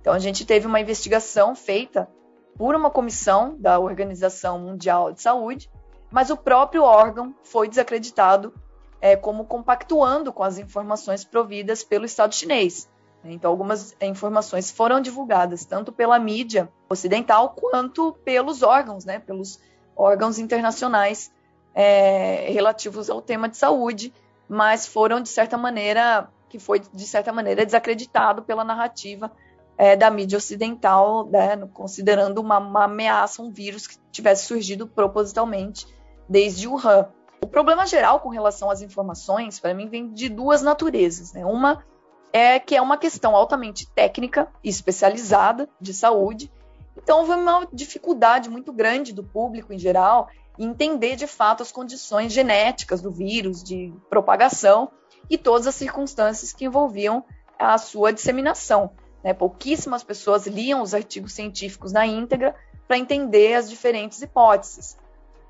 Então 0.00 0.12
a 0.12 0.18
gente 0.18 0.44
teve 0.44 0.66
uma 0.66 0.80
investigação 0.80 1.54
feita 1.54 2.08
por 2.56 2.74
uma 2.74 2.90
comissão 2.90 3.56
da 3.58 3.78
Organização 3.78 4.58
Mundial 4.58 5.12
de 5.12 5.22
Saúde, 5.22 5.70
mas 6.10 6.30
o 6.30 6.36
próprio 6.36 6.82
órgão 6.82 7.34
foi 7.42 7.68
desacreditado 7.68 8.52
é, 9.00 9.16
como 9.16 9.44
compactuando 9.44 10.32
com 10.32 10.44
as 10.44 10.58
informações 10.58 11.24
providas 11.24 11.82
pelo 11.82 12.04
Estado 12.04 12.34
chinês. 12.34 12.88
Então, 13.24 13.50
algumas 13.50 13.96
informações 14.00 14.70
foram 14.70 15.00
divulgadas 15.00 15.64
tanto 15.64 15.92
pela 15.92 16.18
mídia 16.18 16.68
ocidental 16.88 17.50
quanto 17.50 18.12
pelos 18.24 18.62
órgãos, 18.62 19.04
né, 19.04 19.18
pelos 19.20 19.60
órgãos 19.96 20.38
internacionais 20.38 21.32
é, 21.74 22.50
relativos 22.50 23.08
ao 23.08 23.22
tema 23.22 23.48
de 23.48 23.56
saúde, 23.56 24.12
mas 24.48 24.86
foram 24.86 25.20
de 25.20 25.28
certa 25.28 25.56
maneira 25.56 26.28
que 26.48 26.58
foi 26.58 26.80
de 26.80 27.06
certa 27.06 27.32
maneira 27.32 27.64
desacreditado 27.64 28.42
pela 28.42 28.62
narrativa 28.62 29.32
é, 29.76 29.96
da 29.96 30.10
mídia 30.10 30.36
ocidental, 30.36 31.26
né, 31.28 31.56
considerando 31.72 32.38
uma, 32.38 32.58
uma 32.58 32.84
ameaça, 32.84 33.42
um 33.42 33.50
vírus 33.50 33.86
que 33.86 33.96
tivesse 34.10 34.46
surgido 34.46 34.86
propositalmente 34.86 35.86
desde 36.28 36.68
Wuhan. 36.68 37.08
O 37.40 37.46
problema 37.46 37.86
geral 37.86 38.20
com 38.20 38.28
relação 38.28 38.70
às 38.70 38.82
informações, 38.82 39.58
para 39.58 39.74
mim, 39.74 39.88
vem 39.88 40.12
de 40.12 40.28
duas 40.28 40.62
naturezas. 40.62 41.32
Né? 41.32 41.44
Uma 41.44 41.84
é 42.32 42.58
que 42.58 42.76
é 42.76 42.80
uma 42.80 42.96
questão 42.96 43.34
altamente 43.34 43.90
técnica 43.90 44.48
e 44.62 44.68
especializada 44.68 45.68
de 45.80 45.92
saúde. 45.92 46.50
Então, 46.96 47.18
houve 47.18 47.32
uma 47.32 47.66
dificuldade 47.72 48.48
muito 48.48 48.72
grande 48.72 49.12
do 49.12 49.24
público 49.24 49.72
em 49.72 49.78
geral 49.78 50.28
em 50.58 50.66
entender 50.66 51.16
de 51.16 51.26
fato 51.26 51.62
as 51.62 51.72
condições 51.72 52.32
genéticas 52.32 53.00
do 53.00 53.10
vírus, 53.10 53.62
de 53.62 53.92
propagação 54.08 54.90
e 55.28 55.38
todas 55.38 55.66
as 55.66 55.74
circunstâncias 55.74 56.52
que 56.52 56.64
envolviam 56.64 57.24
a 57.58 57.78
sua 57.78 58.12
disseminação. 58.12 58.90
Né? 59.22 59.32
Pouquíssimas 59.32 60.02
pessoas 60.02 60.46
liam 60.46 60.82
os 60.82 60.94
artigos 60.94 61.32
científicos 61.32 61.92
na 61.92 62.06
íntegra 62.06 62.54
para 62.86 62.98
entender 62.98 63.54
as 63.54 63.70
diferentes 63.70 64.20
hipóteses. 64.20 64.96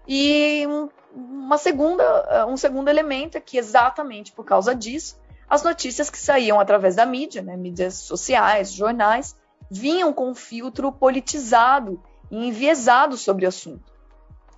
E 0.07 0.67
um, 0.67 0.89
uma 1.15 1.59
segunda, 1.59 2.47
um 2.47 2.57
segundo 2.57 2.89
elemento 2.89 3.37
é 3.37 3.41
que, 3.41 3.57
exatamente 3.57 4.33
por 4.33 4.45
causa 4.45 4.75
disso, 4.75 5.19
as 5.49 5.63
notícias 5.63 6.09
que 6.09 6.19
saíam 6.19 6.59
através 6.59 6.97
da 6.97 7.05
mídia, 7.05 7.43
né, 7.43 7.57
mídias 7.57 7.95
sociais, 7.95 8.73
jornais, 8.73 9.37
vinham 9.71 10.13
com 10.13 10.31
um 10.31 10.35
filtro 10.35 10.91
politizado 10.91 12.03
e 12.31 12.49
enviesado 12.49 13.17
sobre 13.17 13.45
o 13.45 13.49
assunto. 13.49 13.93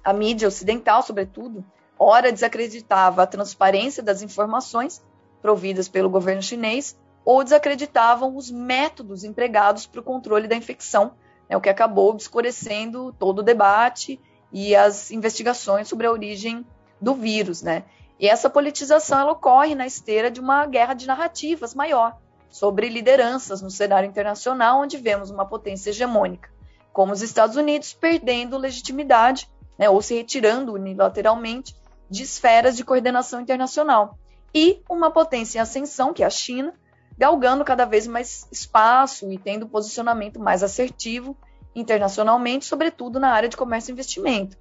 A 0.03 0.13
mídia 0.13 0.49
ocidental, 0.49 1.03
sobretudo, 1.03 1.65
ora 1.99 2.33
desacreditava 2.33 3.23
a 3.23 3.27
transparência 3.27 4.03
das 4.03 4.23
informações 4.23 5.03
providas 5.41 5.89
pelo 5.89 6.11
governo 6.11 6.43
chinês 6.43 6.97
ou 7.25 7.43
desacreditavam 7.43 8.37
os 8.37 8.51
métodos 8.51 9.25
empregados 9.25 9.87
para 9.87 10.01
o 10.01 10.05
controle 10.05 10.47
da 10.47 10.57
infecção, 10.57 11.13
né, 11.49 11.57
o 11.57 11.61
que 11.61 11.69
acabou 11.69 12.11
obscurecendo 12.11 13.15
todo 13.19 13.39
o 13.39 13.43
debate 13.43 14.21
e 14.53 14.77
as 14.77 15.11
investigações 15.11 15.89
sobre 15.89 16.07
a 16.07 16.13
origem 16.13 16.67
do 17.01 17.15
vírus, 17.15 17.63
né? 17.63 17.85
E 18.19 18.29
essa 18.29 18.49
politização 18.49 19.29
ocorre 19.29 19.75
na 19.75 19.87
esteira 19.87 20.31
de 20.31 20.41
uma 20.41 20.65
guerra 20.67 20.95
de 20.95 21.07
narrativas 21.07 21.75
maior 21.75 22.17
sobre 22.49 22.89
lideranças 22.89 23.61
no 23.61 23.71
cenário 23.71 24.09
internacional, 24.09 24.81
onde 24.81 24.97
vemos 24.97 25.31
uma 25.31 25.45
potência 25.45 25.91
hegemônica, 25.91 26.49
como 26.93 27.13
os 27.13 27.21
Estados 27.21 27.57
Unidos 27.57 27.93
perdendo 27.93 28.57
legitimidade, 28.57 29.51
né, 29.77 29.91
ou 29.91 30.01
se 30.01 30.15
retirando 30.15 30.73
unilateralmente 30.75 31.75
de 32.09 32.23
esferas 32.23 32.77
de 32.77 32.85
coordenação 32.85 33.41
internacional, 33.41 34.17
e 34.55 34.81
uma 34.89 35.11
potência 35.11 35.59
em 35.59 35.63
ascensão, 35.63 36.15
que 36.15 36.23
é 36.23 36.27
a 36.27 36.31
China, 36.31 36.73
galgando 37.17 37.65
cada 37.65 37.85
vez 37.85 38.07
mais 38.07 38.47
espaço 38.51 39.31
e 39.31 39.39
tendo 39.39 39.69
posicionamento 39.69 40.41
mais 40.41 40.63
assertivo 40.63 41.37
internacionalmente, 41.75 42.65
sobretudo 42.65 43.19
na 43.19 43.31
área 43.31 43.49
de 43.49 43.57
comércio 43.57 43.91
e 43.91 43.93
investimento. 43.93 44.57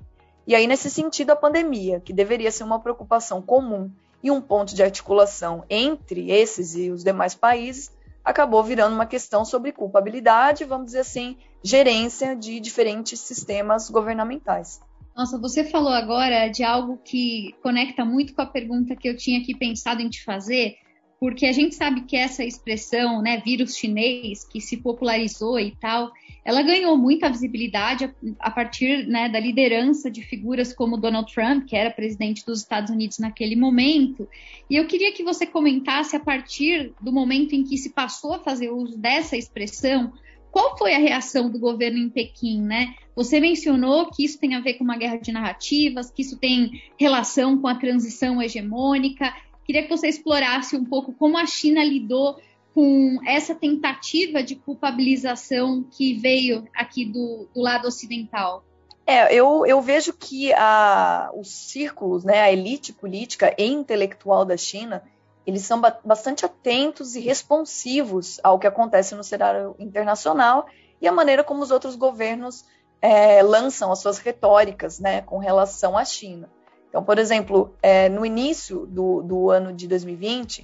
E 0.46 0.56
aí, 0.56 0.68
nesse 0.68 0.90
sentido, 0.90 1.32
a 1.32 1.36
pandemia, 1.36 2.00
que 2.00 2.12
deveria 2.12 2.52
ser 2.52 2.64
uma 2.64 2.80
preocupação 2.80 3.42
comum 3.42 3.90
e 4.22 4.30
um 4.30 4.42
ponto 4.42 4.76
de 4.76 4.84
articulação 4.84 5.64
entre 5.70 6.32
esses 6.32 6.76
e 6.76 6.90
os 6.90 7.04
demais 7.04 7.36
países, 7.36 7.92
acabou 8.24 8.64
virando 8.64 8.96
uma 8.96 9.06
questão 9.06 9.44
sobre 9.44 9.72
culpabilidade, 9.72 10.66
vamos 10.66 10.88
dizer 10.88 11.00
assim, 11.00 11.38
gerência 11.64 12.36
de 12.36 12.60
diferentes 12.60 13.20
sistemas 13.20 13.90
governamentais. 13.90 14.82
Nossa, 15.16 15.38
você 15.38 15.64
falou 15.64 15.94
agora 15.94 16.48
de 16.48 16.64
algo 16.64 16.98
que 16.98 17.54
conecta 17.62 18.04
muito 18.04 18.34
com 18.34 18.42
a 18.42 18.46
pergunta 18.46 18.96
que 18.96 19.08
eu 19.08 19.16
tinha 19.16 19.40
aqui 19.40 19.56
pensado 19.56 20.02
em 20.02 20.10
te 20.10 20.24
fazer, 20.24 20.76
porque 21.24 21.46
a 21.46 21.54
gente 21.54 21.74
sabe 21.74 22.02
que 22.02 22.18
essa 22.18 22.44
expressão, 22.44 23.22
né, 23.22 23.38
vírus 23.38 23.78
chinês, 23.78 24.44
que 24.44 24.60
se 24.60 24.76
popularizou 24.76 25.58
e 25.58 25.72
tal, 25.72 26.12
ela 26.44 26.62
ganhou 26.62 26.98
muita 26.98 27.30
visibilidade 27.30 28.14
a, 28.38 28.52
partir 28.52 29.08
né, 29.08 29.30
da 29.30 29.40
liderança 29.40 30.12
de 30.12 30.22
figuras 30.22 30.74
como 30.74 30.98
Donald 30.98 31.34
Trump, 31.34 31.66
que 31.66 31.78
era 31.78 31.90
presidente 31.90 32.46
dos 32.46 32.60
Estados 32.60 32.90
Unidos 32.90 33.20
naquele 33.20 33.56
momento. 33.56 34.28
E 34.70 34.76
eu 34.76 34.86
queria 34.86 35.14
que 35.14 35.24
você 35.24 35.46
comentasse, 35.46 36.14
a 36.14 36.20
partir 36.20 36.92
do 37.00 37.14
momento 37.14 37.54
em 37.56 37.64
que 37.64 37.78
se 37.78 37.92
passou 37.92 38.34
a 38.34 38.40
fazer 38.40 38.70
uso 38.70 38.98
dessa 38.98 39.38
expressão, 39.38 40.12
qual 40.52 40.78
foi 40.78 40.94
a 40.94 41.00
reação 41.00 41.50
do 41.50 41.58
governo 41.58 42.00
em 42.00 42.10
Pequim, 42.10 42.62
né? 42.62 42.96
Você 43.16 43.40
mencionou 43.40 44.12
que 44.12 44.26
isso 44.26 44.38
tem 44.38 44.56
a 44.56 44.60
ver 44.60 44.74
com 44.74 44.84
uma 44.84 44.98
guerra 44.98 45.16
de 45.16 45.32
narrativas, 45.32 46.12
que 46.12 46.22
isso 46.22 46.38
tem 46.38 46.82
relação 47.00 47.58
com 47.60 47.70
a 47.70 47.76
transição 47.76 48.42
hegemônica. 48.42 49.34
Queria 49.66 49.84
que 49.84 49.90
você 49.90 50.08
explorasse 50.08 50.76
um 50.76 50.86
pouco 50.86 51.14
como 51.14 51.38
a 51.38 51.46
China 51.46 51.84
lidou 51.84 52.38
com 52.74 53.20
essa 53.26 53.54
tentativa 53.54 54.42
de 54.42 54.56
culpabilização 54.56 55.86
que 55.92 56.16
veio 56.16 56.68
aqui 56.76 57.06
do, 57.06 57.48
do 57.54 57.62
lado 57.62 57.88
ocidental. 57.88 58.64
É, 59.06 59.34
eu, 59.34 59.66
eu 59.66 59.82
vejo 59.82 60.14
que 60.14 60.54
a, 60.54 61.30
os 61.36 61.50
círculos, 61.50 62.24
né, 62.24 62.42
a 62.42 62.52
elite 62.52 62.94
política 62.94 63.54
e 63.58 63.66
intelectual 63.66 64.46
da 64.46 64.58
China, 64.58 65.04
eles 65.46 65.64
são 65.64 65.80
ba 65.80 66.00
bastante 66.04 66.46
atentos 66.46 67.16
e 67.16 67.20
responsivos 67.20 68.40
ao 68.44 68.58
que 68.58 68.66
acontece 68.66 69.14
no 69.14 69.24
cenário 69.24 69.76
internacional 69.78 70.68
e 71.02 71.08
a 71.08 71.12
maneira 71.12 71.44
como 71.44 71.62
os 71.62 71.70
outros 71.70 71.96
governos 71.96 72.66
é, 73.02 73.44
lançam 73.44 73.92
as 73.92 74.00
suas 74.00 74.20
retóricas 74.20 75.00
né, 75.00 75.22
com 75.22 75.38
relação 75.38 75.98
à 75.98 76.06
China. 76.06 76.50
Então, 76.94 77.04
por 77.04 77.18
exemplo, 77.18 77.74
é, 77.82 78.08
no 78.08 78.24
início 78.24 78.86
do, 78.86 79.24
do 79.24 79.50
ano 79.50 79.74
de 79.74 79.88
2020, 79.88 80.64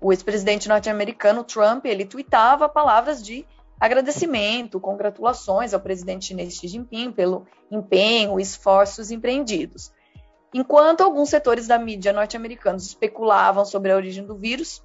o 0.00 0.12
ex-presidente 0.12 0.68
norte-americano 0.68 1.44
Trump, 1.44 1.86
ele 1.86 2.04
tweetava 2.04 2.68
palavras 2.68 3.22
de 3.22 3.46
agradecimento, 3.78 4.80
congratulações 4.80 5.72
ao 5.72 5.78
presidente 5.78 6.24
chinês 6.24 6.54
Xi 6.54 6.66
Jinping 6.66 7.12
pelo 7.12 7.46
empenho 7.70 8.40
e 8.40 8.42
esforços 8.42 9.12
empreendidos. 9.12 9.92
Enquanto 10.52 11.02
alguns 11.02 11.28
setores 11.28 11.68
da 11.68 11.78
mídia 11.78 12.12
norte-americanos 12.12 12.84
especulavam 12.84 13.64
sobre 13.64 13.92
a 13.92 13.96
origem 13.96 14.26
do 14.26 14.34
vírus 14.34 14.82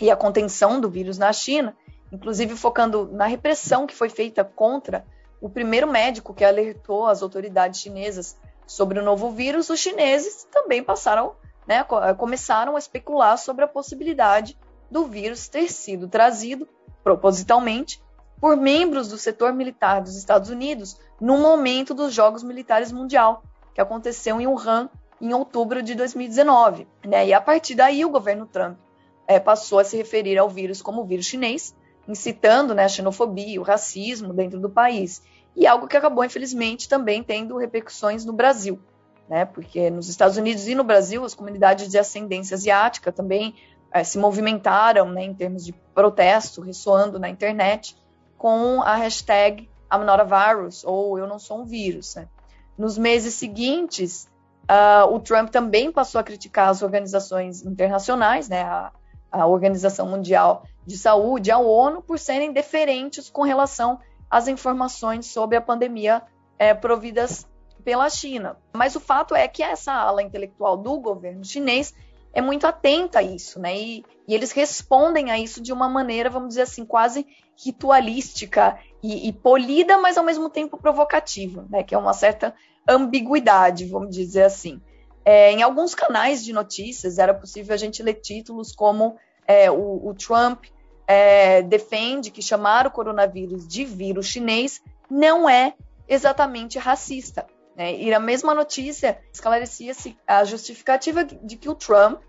e 0.00 0.08
a 0.08 0.14
contenção 0.14 0.80
do 0.80 0.88
vírus 0.88 1.18
na 1.18 1.32
China, 1.32 1.76
inclusive 2.12 2.54
focando 2.54 3.10
na 3.10 3.26
repressão 3.26 3.88
que 3.88 3.94
foi 3.94 4.08
feita 4.08 4.44
contra 4.44 5.04
o 5.40 5.50
primeiro 5.50 5.90
médico 5.90 6.32
que 6.32 6.44
alertou 6.44 7.08
as 7.08 7.24
autoridades 7.24 7.80
chinesas 7.80 8.36
sobre 8.68 9.00
o 9.00 9.02
novo 9.02 9.30
vírus, 9.30 9.70
os 9.70 9.80
chineses 9.80 10.46
também 10.52 10.82
passaram, 10.82 11.34
né, 11.66 11.82
começaram 12.16 12.76
a 12.76 12.78
especular 12.78 13.38
sobre 13.38 13.64
a 13.64 13.68
possibilidade 13.68 14.56
do 14.90 15.06
vírus 15.06 15.48
ter 15.48 15.72
sido 15.72 16.06
trazido 16.06 16.68
propositalmente 17.02 18.00
por 18.38 18.56
membros 18.56 19.08
do 19.08 19.16
setor 19.16 19.54
militar 19.54 20.02
dos 20.02 20.16
Estados 20.16 20.50
Unidos 20.50 20.98
no 21.18 21.38
momento 21.38 21.94
dos 21.94 22.12
Jogos 22.12 22.42
Militares 22.42 22.92
Mundial, 22.92 23.42
que 23.74 23.80
aconteceu 23.80 24.38
em 24.38 24.46
Wuhan 24.46 24.90
em 25.20 25.32
outubro 25.32 25.82
de 25.82 25.94
2019. 25.94 26.86
Né? 27.06 27.28
E 27.28 27.32
a 27.32 27.40
partir 27.40 27.74
daí 27.74 28.04
o 28.04 28.10
governo 28.10 28.46
Trump 28.46 28.78
é, 29.26 29.40
passou 29.40 29.78
a 29.78 29.84
se 29.84 29.96
referir 29.96 30.38
ao 30.38 30.48
vírus 30.48 30.82
como 30.82 31.04
vírus 31.04 31.26
chinês, 31.26 31.74
incitando 32.06 32.74
né, 32.74 32.84
a 32.84 32.88
xenofobia, 32.88 33.60
o 33.60 33.64
racismo 33.64 34.32
dentro 34.32 34.60
do 34.60 34.70
país 34.70 35.22
e 35.56 35.66
algo 35.66 35.88
que 35.88 35.96
acabou, 35.96 36.24
infelizmente, 36.24 36.88
também 36.88 37.22
tendo 37.22 37.56
repercussões 37.56 38.24
no 38.24 38.32
Brasil, 38.32 38.80
né? 39.28 39.44
Porque 39.44 39.90
nos 39.90 40.08
Estados 40.08 40.36
Unidos 40.36 40.68
e 40.68 40.74
no 40.74 40.84
Brasil, 40.84 41.24
as 41.24 41.34
comunidades 41.34 41.88
de 41.88 41.98
ascendência 41.98 42.54
asiática 42.54 43.12
também 43.12 43.54
é, 43.92 44.04
se 44.04 44.18
movimentaram, 44.18 45.10
né, 45.10 45.24
em 45.24 45.34
termos 45.34 45.64
de 45.64 45.72
protesto, 45.94 46.60
ressoando 46.60 47.18
na 47.18 47.28
internet, 47.28 47.96
com 48.36 48.82
a 48.82 48.94
hashtag 48.94 49.68
I'm 49.92 50.04
not 50.04 50.20
a 50.20 50.24
virus, 50.24 50.84
ou 50.84 51.18
eu 51.18 51.26
não 51.26 51.38
sou 51.38 51.62
um 51.62 51.64
vírus. 51.64 52.14
Né? 52.14 52.28
Nos 52.76 52.98
meses 52.98 53.34
seguintes, 53.34 54.28
uh, 54.70 55.12
o 55.12 55.18
Trump 55.18 55.50
também 55.50 55.90
passou 55.90 56.20
a 56.20 56.24
criticar 56.24 56.68
as 56.68 56.82
organizações 56.82 57.64
internacionais, 57.64 58.48
né, 58.48 58.62
a, 58.62 58.92
a 59.32 59.46
Organização 59.46 60.06
Mundial 60.06 60.64
de 60.86 60.96
Saúde, 60.96 61.50
a 61.50 61.58
ONU, 61.58 62.02
por 62.02 62.18
serem 62.18 62.52
deferentes 62.52 63.28
com 63.28 63.42
relação 63.42 63.98
as 64.30 64.48
informações 64.48 65.26
sobre 65.26 65.56
a 65.56 65.60
pandemia 65.60 66.22
é, 66.58 66.74
providas 66.74 67.46
pela 67.84 68.08
China. 68.10 68.56
Mas 68.72 68.96
o 68.96 69.00
fato 69.00 69.34
é 69.34 69.46
que 69.48 69.62
essa 69.62 69.92
ala 69.92 70.22
intelectual 70.22 70.76
do 70.76 70.98
governo 70.98 71.44
chinês 71.44 71.94
é 72.32 72.40
muito 72.40 72.66
atenta 72.66 73.20
a 73.20 73.22
isso, 73.22 73.58
né? 73.58 73.76
E, 73.76 74.04
e 74.26 74.34
eles 74.34 74.52
respondem 74.52 75.30
a 75.30 75.38
isso 75.38 75.60
de 75.60 75.72
uma 75.72 75.88
maneira, 75.88 76.28
vamos 76.28 76.50
dizer 76.50 76.62
assim, 76.62 76.84
quase 76.84 77.26
ritualística 77.56 78.78
e, 79.02 79.28
e 79.28 79.32
polida, 79.32 79.98
mas 79.98 80.16
ao 80.16 80.24
mesmo 80.24 80.48
tempo 80.50 80.76
provocativa, 80.76 81.66
né? 81.70 81.82
Que 81.82 81.94
é 81.94 81.98
uma 81.98 82.12
certa 82.12 82.54
ambiguidade, 82.88 83.86
vamos 83.86 84.14
dizer 84.14 84.42
assim. 84.42 84.80
É, 85.24 85.52
em 85.52 85.62
alguns 85.62 85.94
canais 85.94 86.44
de 86.44 86.52
notícias 86.52 87.18
era 87.18 87.34
possível 87.34 87.74
a 87.74 87.76
gente 87.76 88.02
ler 88.02 88.14
títulos 88.14 88.72
como 88.72 89.16
é, 89.46 89.70
o, 89.70 90.08
o, 90.08 90.14
Trump 90.14 90.64
é, 91.08 91.62
defende 91.62 92.30
que 92.30 92.42
chamar 92.42 92.86
o 92.86 92.90
coronavírus 92.90 93.66
de 93.66 93.82
vírus 93.82 94.26
chinês 94.26 94.82
não 95.10 95.48
é 95.48 95.72
exatamente 96.06 96.78
racista. 96.78 97.46
Né? 97.74 97.96
E 97.96 98.12
a 98.12 98.20
mesma 98.20 98.54
notícia 98.54 99.18
esclarecia-se 99.32 100.18
a 100.26 100.44
justificativa 100.44 101.24
de 101.24 101.56
que 101.56 101.68
o 101.68 101.74
Trump 101.74 102.20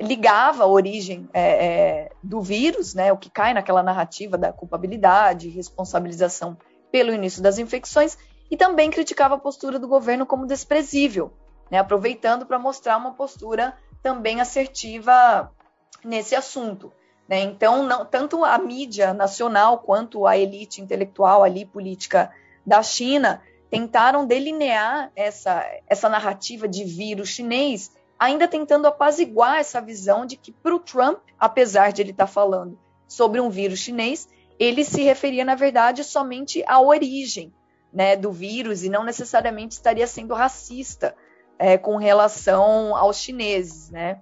ligava 0.00 0.64
a 0.64 0.66
origem 0.66 1.28
é, 1.34 1.66
é, 1.66 2.12
do 2.22 2.40
vírus, 2.40 2.94
né, 2.94 3.12
o 3.12 3.16
que 3.16 3.30
cai 3.30 3.52
naquela 3.52 3.82
narrativa 3.82 4.38
da 4.38 4.52
culpabilidade, 4.52 5.50
responsabilização 5.50 6.56
pelo 6.90 7.12
início 7.12 7.42
das 7.42 7.58
infecções, 7.58 8.16
e 8.50 8.56
também 8.56 8.90
criticava 8.90 9.34
a 9.34 9.38
postura 9.38 9.78
do 9.78 9.86
governo 9.86 10.26
como 10.26 10.46
desprezível, 10.46 11.32
né, 11.70 11.78
aproveitando 11.78 12.46
para 12.46 12.58
mostrar 12.58 12.96
uma 12.96 13.12
postura 13.12 13.76
também 14.02 14.40
assertiva 14.40 15.52
nesse 16.02 16.34
assunto. 16.34 16.92
Né? 17.32 17.40
Então, 17.40 17.82
não, 17.82 18.04
tanto 18.04 18.44
a 18.44 18.58
mídia 18.58 19.14
nacional 19.14 19.78
quanto 19.78 20.26
a 20.26 20.36
elite 20.36 20.82
intelectual 20.82 21.42
ali 21.42 21.64
política 21.64 22.30
da 22.66 22.82
China 22.82 23.40
tentaram 23.70 24.26
delinear 24.26 25.10
essa, 25.16 25.64
essa 25.86 26.10
narrativa 26.10 26.68
de 26.68 26.84
vírus 26.84 27.30
chinês, 27.30 27.90
ainda 28.18 28.46
tentando 28.46 28.86
apaziguar 28.86 29.60
essa 29.60 29.80
visão 29.80 30.26
de 30.26 30.36
que 30.36 30.52
para 30.52 30.76
o 30.76 30.78
Trump, 30.78 31.20
apesar 31.40 31.90
de 31.90 32.02
ele 32.02 32.10
estar 32.10 32.26
tá 32.26 32.30
falando 32.30 32.78
sobre 33.08 33.40
um 33.40 33.48
vírus 33.48 33.78
chinês, 33.78 34.28
ele 34.58 34.84
se 34.84 35.00
referia, 35.00 35.42
na 35.42 35.54
verdade, 35.54 36.04
somente 36.04 36.62
à 36.66 36.82
origem 36.82 37.50
né, 37.90 38.14
do 38.14 38.30
vírus 38.30 38.84
e 38.84 38.90
não 38.90 39.04
necessariamente 39.04 39.72
estaria 39.72 40.06
sendo 40.06 40.34
racista 40.34 41.16
é, 41.58 41.78
com 41.78 41.96
relação 41.96 42.94
aos 42.94 43.16
chineses, 43.16 43.88
né? 43.88 44.20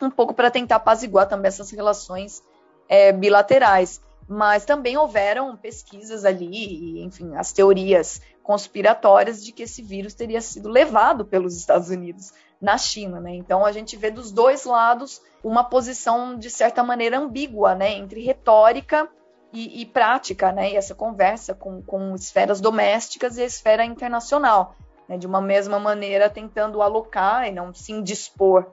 Um 0.00 0.10
pouco 0.10 0.34
para 0.34 0.50
tentar 0.50 0.76
apaziguar 0.76 1.28
também 1.28 1.48
essas 1.48 1.70
relações 1.70 2.42
é, 2.88 3.12
bilaterais 3.12 4.00
mas 4.28 4.66
também 4.66 4.98
houveram 4.98 5.56
pesquisas 5.56 6.26
ali, 6.26 7.02
enfim, 7.02 7.34
as 7.34 7.50
teorias 7.50 8.20
conspiratórias 8.42 9.42
de 9.42 9.52
que 9.52 9.62
esse 9.62 9.82
vírus 9.82 10.12
teria 10.12 10.42
sido 10.42 10.68
levado 10.68 11.24
pelos 11.24 11.56
Estados 11.56 11.88
Unidos 11.88 12.32
na 12.60 12.76
China, 12.76 13.20
né? 13.20 13.34
Então 13.34 13.64
a 13.64 13.72
gente 13.72 13.96
vê 13.96 14.10
dos 14.10 14.30
dois 14.30 14.64
lados 14.64 15.22
uma 15.42 15.64
posição 15.64 16.36
de 16.36 16.50
certa 16.50 16.82
maneira 16.82 17.18
ambígua, 17.18 17.74
né, 17.74 17.92
entre 17.92 18.22
retórica 18.22 19.08
e, 19.50 19.80
e 19.80 19.86
prática, 19.86 20.52
né? 20.52 20.72
E 20.72 20.76
essa 20.76 20.94
conversa 20.94 21.54
com, 21.54 21.80
com 21.80 22.14
esferas 22.14 22.60
domésticas 22.60 23.38
e 23.38 23.42
a 23.42 23.46
esfera 23.46 23.82
internacional, 23.82 24.76
né? 25.08 25.16
De 25.16 25.26
uma 25.26 25.40
mesma 25.40 25.78
maneira 25.78 26.28
tentando 26.28 26.82
alocar 26.82 27.48
e 27.48 27.50
não 27.50 27.72
se 27.72 27.92
indispor 27.92 28.66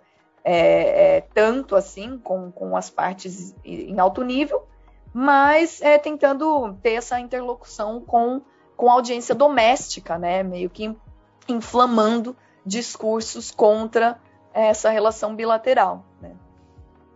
é, 0.48 1.18
é, 1.18 1.22
tanto 1.34 1.76
assim 1.76 2.20
com, 2.20 2.52
com 2.52 2.78
as 2.78 2.88
partes 2.88 3.56
em 3.66 4.00
alto 4.00 4.24
nível, 4.24 4.68
mas 5.12 5.82
é, 5.82 5.98
tentando 5.98 6.78
ter 6.84 6.92
essa 6.92 7.20
interlocução 7.20 8.00
com, 8.00 8.42
com 8.78 8.88
a 8.88 8.94
audiência 8.94 9.34
doméstica, 9.34 10.20
né? 10.20 10.44
Meio 10.44 10.70
que 10.70 10.96
inflamando 11.48 12.36
discursos 12.64 13.50
contra 13.50 14.20
essa 14.54 14.92
relação 14.92 15.36
bilateral. 15.36 16.06
Né? 16.22 16.32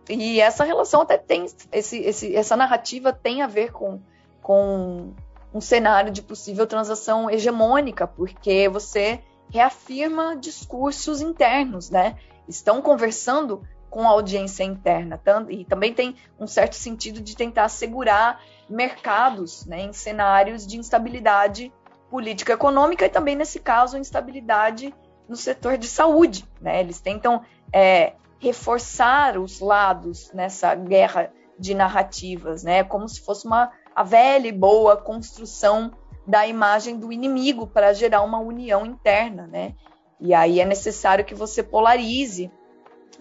E 0.08 0.40
essa 0.40 0.64
relação 0.64 1.02
até 1.02 1.16
tem, 1.16 1.46
esse, 1.70 1.98
esse, 1.98 2.34
essa 2.34 2.56
narrativa 2.56 3.12
tem 3.12 3.42
a 3.42 3.46
ver 3.46 3.70
com, 3.70 4.00
com 4.42 5.12
um 5.54 5.60
cenário 5.60 6.10
de 6.10 6.20
possível 6.20 6.66
transação 6.66 7.30
hegemônica, 7.30 8.06
porque 8.06 8.68
você 8.68 9.20
reafirma 9.50 10.36
discursos 10.36 11.20
internos, 11.20 11.90
né? 11.90 12.16
Estão 12.50 12.82
conversando 12.82 13.62
com 13.88 14.02
a 14.02 14.10
audiência 14.10 14.62
interna. 14.62 15.20
E 15.48 15.64
também 15.64 15.92
tem 15.92 16.14
um 16.38 16.46
certo 16.46 16.74
sentido 16.74 17.20
de 17.20 17.36
tentar 17.36 17.64
assegurar 17.64 18.40
mercados 18.68 19.66
né, 19.66 19.82
em 19.82 19.92
cenários 19.92 20.66
de 20.66 20.78
instabilidade 20.78 21.72
política 22.08 22.52
econômica 22.52 23.06
e 23.06 23.08
também, 23.08 23.34
nesse 23.34 23.58
caso, 23.58 23.96
instabilidade 23.96 24.94
no 25.28 25.36
setor 25.36 25.76
de 25.76 25.88
saúde. 25.88 26.44
Né? 26.60 26.80
Eles 26.80 27.00
tentam 27.00 27.42
é, 27.72 28.14
reforçar 28.38 29.38
os 29.38 29.60
lados 29.60 30.32
nessa 30.32 30.74
guerra 30.74 31.32
de 31.58 31.74
narrativas, 31.74 32.62
né? 32.62 32.82
como 32.84 33.08
se 33.08 33.20
fosse 33.20 33.46
uma 33.46 33.70
a 33.94 34.02
velha 34.02 34.48
e 34.48 34.52
boa 34.52 34.96
construção 34.96 35.92
da 36.26 36.46
imagem 36.46 36.96
do 36.96 37.12
inimigo 37.12 37.66
para 37.66 37.92
gerar 37.92 38.22
uma 38.22 38.38
união 38.38 38.86
interna. 38.86 39.46
Né? 39.46 39.74
E 40.20 40.34
aí 40.34 40.60
é 40.60 40.64
necessário 40.64 41.24
que 41.24 41.34
você 41.34 41.62
polarize 41.62 42.50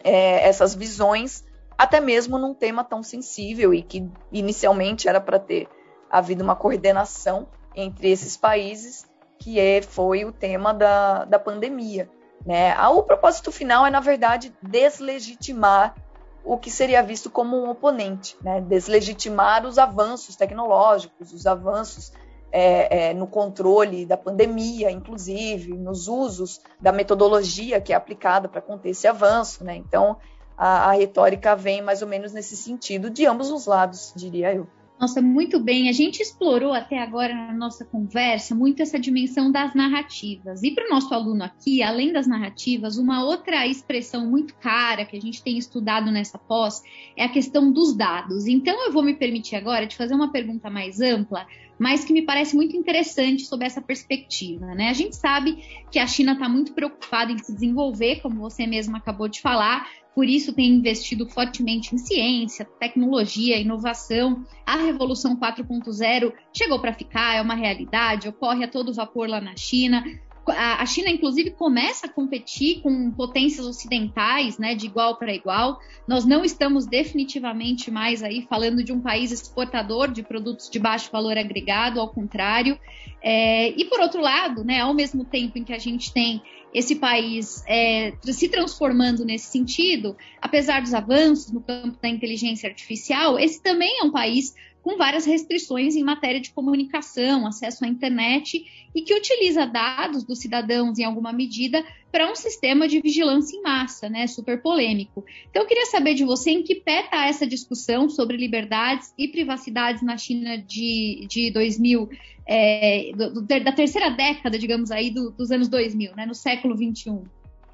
é, 0.03 0.47
essas 0.47 0.75
visões, 0.75 1.43
até 1.77 1.99
mesmo 1.99 2.37
num 2.37 2.53
tema 2.53 2.83
tão 2.83 3.01
sensível 3.01 3.73
e 3.73 3.81
que 3.81 4.09
inicialmente 4.31 5.07
era 5.07 5.21
para 5.21 5.39
ter 5.39 5.67
havido 6.09 6.43
uma 6.43 6.55
coordenação 6.55 7.47
entre 7.75 8.09
esses 8.09 8.35
países, 8.35 9.05
que 9.37 9.59
é, 9.59 9.81
foi 9.81 10.25
o 10.25 10.31
tema 10.31 10.73
da, 10.73 11.23
da 11.25 11.39
pandemia. 11.39 12.09
Né? 12.45 12.73
Ah, 12.73 12.89
o 12.89 13.03
propósito 13.03 13.51
final 13.51 13.85
é, 13.85 13.89
na 13.89 13.99
verdade, 13.99 14.53
deslegitimar 14.61 15.95
o 16.43 16.57
que 16.57 16.71
seria 16.71 17.03
visto 17.03 17.29
como 17.29 17.57
um 17.57 17.69
oponente, 17.69 18.35
né? 18.41 18.59
deslegitimar 18.61 19.65
os 19.65 19.77
avanços 19.77 20.35
tecnológicos, 20.35 21.31
os 21.33 21.45
avanços 21.45 22.11
é, 22.51 23.09
é, 23.09 23.13
no 23.13 23.27
controle 23.27 24.05
da 24.05 24.17
pandemia, 24.17 24.91
inclusive, 24.91 25.77
nos 25.77 26.07
usos 26.07 26.59
da 26.79 26.91
metodologia 26.91 27.81
que 27.81 27.93
é 27.93 27.95
aplicada 27.95 28.47
para 28.47 28.61
conter 28.61 28.89
esse 28.89 29.07
avanço. 29.07 29.63
Né? 29.63 29.75
Então, 29.75 30.17
a, 30.57 30.89
a 30.89 30.91
retórica 30.91 31.55
vem 31.55 31.81
mais 31.81 32.01
ou 32.01 32.07
menos 32.07 32.33
nesse 32.33 32.57
sentido, 32.57 33.09
de 33.09 33.25
ambos 33.25 33.49
os 33.51 33.65
lados, 33.65 34.13
diria 34.15 34.53
eu. 34.53 34.67
Nossa, 34.99 35.21
muito 35.21 35.61
bem. 35.61 35.87
A 35.87 35.93
gente 35.93 36.21
explorou 36.21 36.73
até 36.73 37.01
agora 37.01 37.33
na 37.33 37.53
nossa 37.53 37.85
conversa 37.85 38.53
muito 38.53 38.81
essa 38.81 38.99
dimensão 38.99 39.49
das 39.49 39.73
narrativas. 39.73 40.61
E 40.61 40.71
para 40.71 40.87
o 40.87 40.89
nosso 40.89 41.13
aluno 41.13 41.41
aqui, 41.41 41.81
além 41.81 42.11
das 42.11 42.27
narrativas, 42.27 42.97
uma 42.97 43.23
outra 43.23 43.65
expressão 43.65 44.29
muito 44.29 44.53
cara 44.55 45.05
que 45.05 45.15
a 45.15 45.21
gente 45.21 45.41
tem 45.41 45.57
estudado 45.57 46.11
nessa 46.11 46.37
pós 46.37 46.81
é 47.15 47.23
a 47.23 47.29
questão 47.29 47.71
dos 47.71 47.95
dados. 47.95 48.45
Então, 48.45 48.85
eu 48.85 48.91
vou 48.91 49.01
me 49.01 49.13
permitir 49.13 49.55
agora 49.55 49.87
de 49.87 49.95
fazer 49.95 50.13
uma 50.13 50.33
pergunta 50.33 50.69
mais 50.69 50.99
ampla 50.99 51.47
mas 51.79 52.03
que 52.03 52.11
me 52.11 52.21
parece 52.21 52.55
muito 52.55 52.75
interessante 52.75 53.45
sob 53.45 53.65
essa 53.65 53.81
perspectiva. 53.81 54.65
Né? 54.75 54.89
A 54.89 54.93
gente 54.93 55.15
sabe 55.15 55.63
que 55.89 55.97
a 55.97 56.05
China 56.05 56.33
está 56.33 56.49
muito 56.49 56.73
preocupada 56.73 57.31
em 57.31 57.37
se 57.37 57.53
desenvolver, 57.53 58.21
como 58.21 58.41
você 58.41 58.67
mesmo 58.67 58.97
acabou 58.97 59.29
de 59.29 59.39
falar, 59.39 59.87
por 60.13 60.27
isso 60.27 60.53
tem 60.53 60.67
investido 60.67 61.25
fortemente 61.29 61.95
em 61.95 61.97
ciência, 61.97 62.65
tecnologia, 62.79 63.57
inovação. 63.57 64.45
A 64.65 64.75
Revolução 64.75 65.39
4.0 65.39 66.33
chegou 66.53 66.79
para 66.79 66.93
ficar, 66.93 67.37
é 67.37 67.41
uma 67.41 67.55
realidade, 67.55 68.27
ocorre 68.27 68.65
a 68.65 68.67
todo 68.67 68.93
vapor 68.93 69.29
lá 69.29 69.39
na 69.39 69.55
China 69.55 70.03
a 70.51 70.85
China, 70.85 71.09
inclusive, 71.09 71.51
começa 71.51 72.07
a 72.07 72.09
competir 72.09 72.81
com 72.81 73.11
potências 73.11 73.65
ocidentais, 73.65 74.57
né, 74.57 74.75
de 74.75 74.85
igual 74.85 75.17
para 75.17 75.33
igual. 75.33 75.79
Nós 76.07 76.25
não 76.25 76.43
estamos 76.43 76.85
definitivamente 76.85 77.91
mais 77.91 78.23
aí 78.23 78.45
falando 78.49 78.83
de 78.83 78.91
um 78.91 78.99
país 79.01 79.31
exportador 79.31 80.11
de 80.11 80.23
produtos 80.23 80.69
de 80.69 80.79
baixo 80.79 81.11
valor 81.11 81.37
agregado, 81.37 81.99
ao 81.99 82.09
contrário. 82.09 82.77
É, 83.21 83.69
e 83.69 83.85
por 83.85 83.99
outro 83.99 84.21
lado, 84.21 84.63
né, 84.63 84.81
ao 84.81 84.93
mesmo 84.93 85.25
tempo 85.25 85.57
em 85.57 85.63
que 85.63 85.73
a 85.73 85.79
gente 85.79 86.13
tem 86.13 86.41
esse 86.73 86.95
país 86.95 87.63
é, 87.67 88.13
se 88.23 88.47
transformando 88.47 89.25
nesse 89.25 89.51
sentido, 89.51 90.15
apesar 90.41 90.81
dos 90.81 90.93
avanços 90.93 91.51
no 91.51 91.61
campo 91.61 91.97
da 92.01 92.07
inteligência 92.07 92.69
artificial, 92.69 93.39
esse 93.39 93.61
também 93.61 93.99
é 93.99 94.03
um 94.03 94.11
país 94.11 94.53
com 94.81 94.97
várias 94.97 95.25
restrições 95.25 95.95
em 95.95 96.03
matéria 96.03 96.39
de 96.39 96.51
comunicação, 96.51 97.45
acesso 97.45 97.83
à 97.83 97.87
internet 97.87 98.65
e 98.95 99.01
que 99.01 99.13
utiliza 99.13 99.65
dados 99.65 100.23
dos 100.23 100.39
cidadãos 100.39 100.97
em 100.97 101.03
alguma 101.03 101.31
medida 101.33 101.83
para 102.11 102.31
um 102.31 102.35
sistema 102.35 102.87
de 102.87 103.01
vigilância 103.01 103.55
em 103.55 103.61
massa, 103.61 104.09
né, 104.09 104.25
super 104.25 104.61
polêmico. 104.61 105.23
Então 105.49 105.61
eu 105.63 105.67
queria 105.67 105.85
saber 105.85 106.15
de 106.15 106.23
você 106.23 106.51
em 106.51 106.63
que 106.63 106.75
pé 106.75 107.01
está 107.01 107.27
essa 107.27 107.45
discussão 107.45 108.09
sobre 108.09 108.37
liberdades 108.37 109.13
e 109.17 109.27
privacidades 109.27 110.01
na 110.01 110.17
China 110.17 110.57
de, 110.57 111.25
de 111.29 111.51
2000, 111.51 112.09
é, 112.47 113.11
do, 113.15 113.41
da 113.41 113.71
terceira 113.71 114.09
década, 114.09 114.57
digamos 114.57 114.89
aí, 114.91 115.11
do, 115.11 115.29
dos 115.31 115.51
anos 115.51 115.67
2000, 115.67 116.15
né, 116.15 116.25
no 116.25 116.33
século 116.33 116.75
21. 116.75 117.23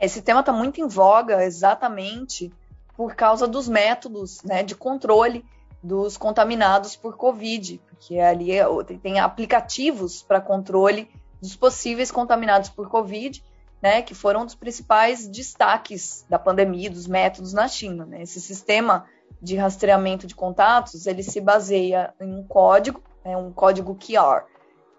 Esse 0.01 0.21
tema 0.21 0.41
está 0.41 0.51
muito 0.51 0.81
em 0.81 0.87
voga 0.87 1.45
exatamente 1.45 2.51
por 2.97 3.15
causa 3.15 3.47
dos 3.47 3.69
métodos 3.69 4.41
né, 4.43 4.63
de 4.63 4.75
controle 4.75 5.43
dos 5.85 6.17
contaminados 6.17 6.95
por 6.95 7.15
Covid, 7.15 7.79
porque 7.87 8.17
ali 8.19 8.51
é 8.51 8.65
tem 9.03 9.19
aplicativos 9.19 10.23
para 10.23 10.41
controle 10.41 11.07
dos 11.39 11.55
possíveis 11.55 12.09
contaminados 12.09 12.69
por 12.69 12.89
Covid, 12.89 13.43
né, 13.79 14.01
que 14.01 14.15
foram 14.15 14.41
um 14.41 14.45
dos 14.45 14.55
principais 14.55 15.27
destaques 15.27 16.25
da 16.27 16.39
pandemia, 16.39 16.89
dos 16.89 17.05
métodos 17.05 17.53
na 17.53 17.67
China. 17.67 18.03
Né? 18.03 18.23
Esse 18.23 18.41
sistema 18.41 19.05
de 19.39 19.55
rastreamento 19.57 20.25
de 20.25 20.33
contatos, 20.33 21.05
ele 21.05 21.21
se 21.21 21.39
baseia 21.39 22.11
em 22.19 22.33
um 22.33 22.43
código, 22.43 22.99
né, 23.23 23.37
um 23.37 23.51
código 23.51 23.95
QR, 23.95 24.45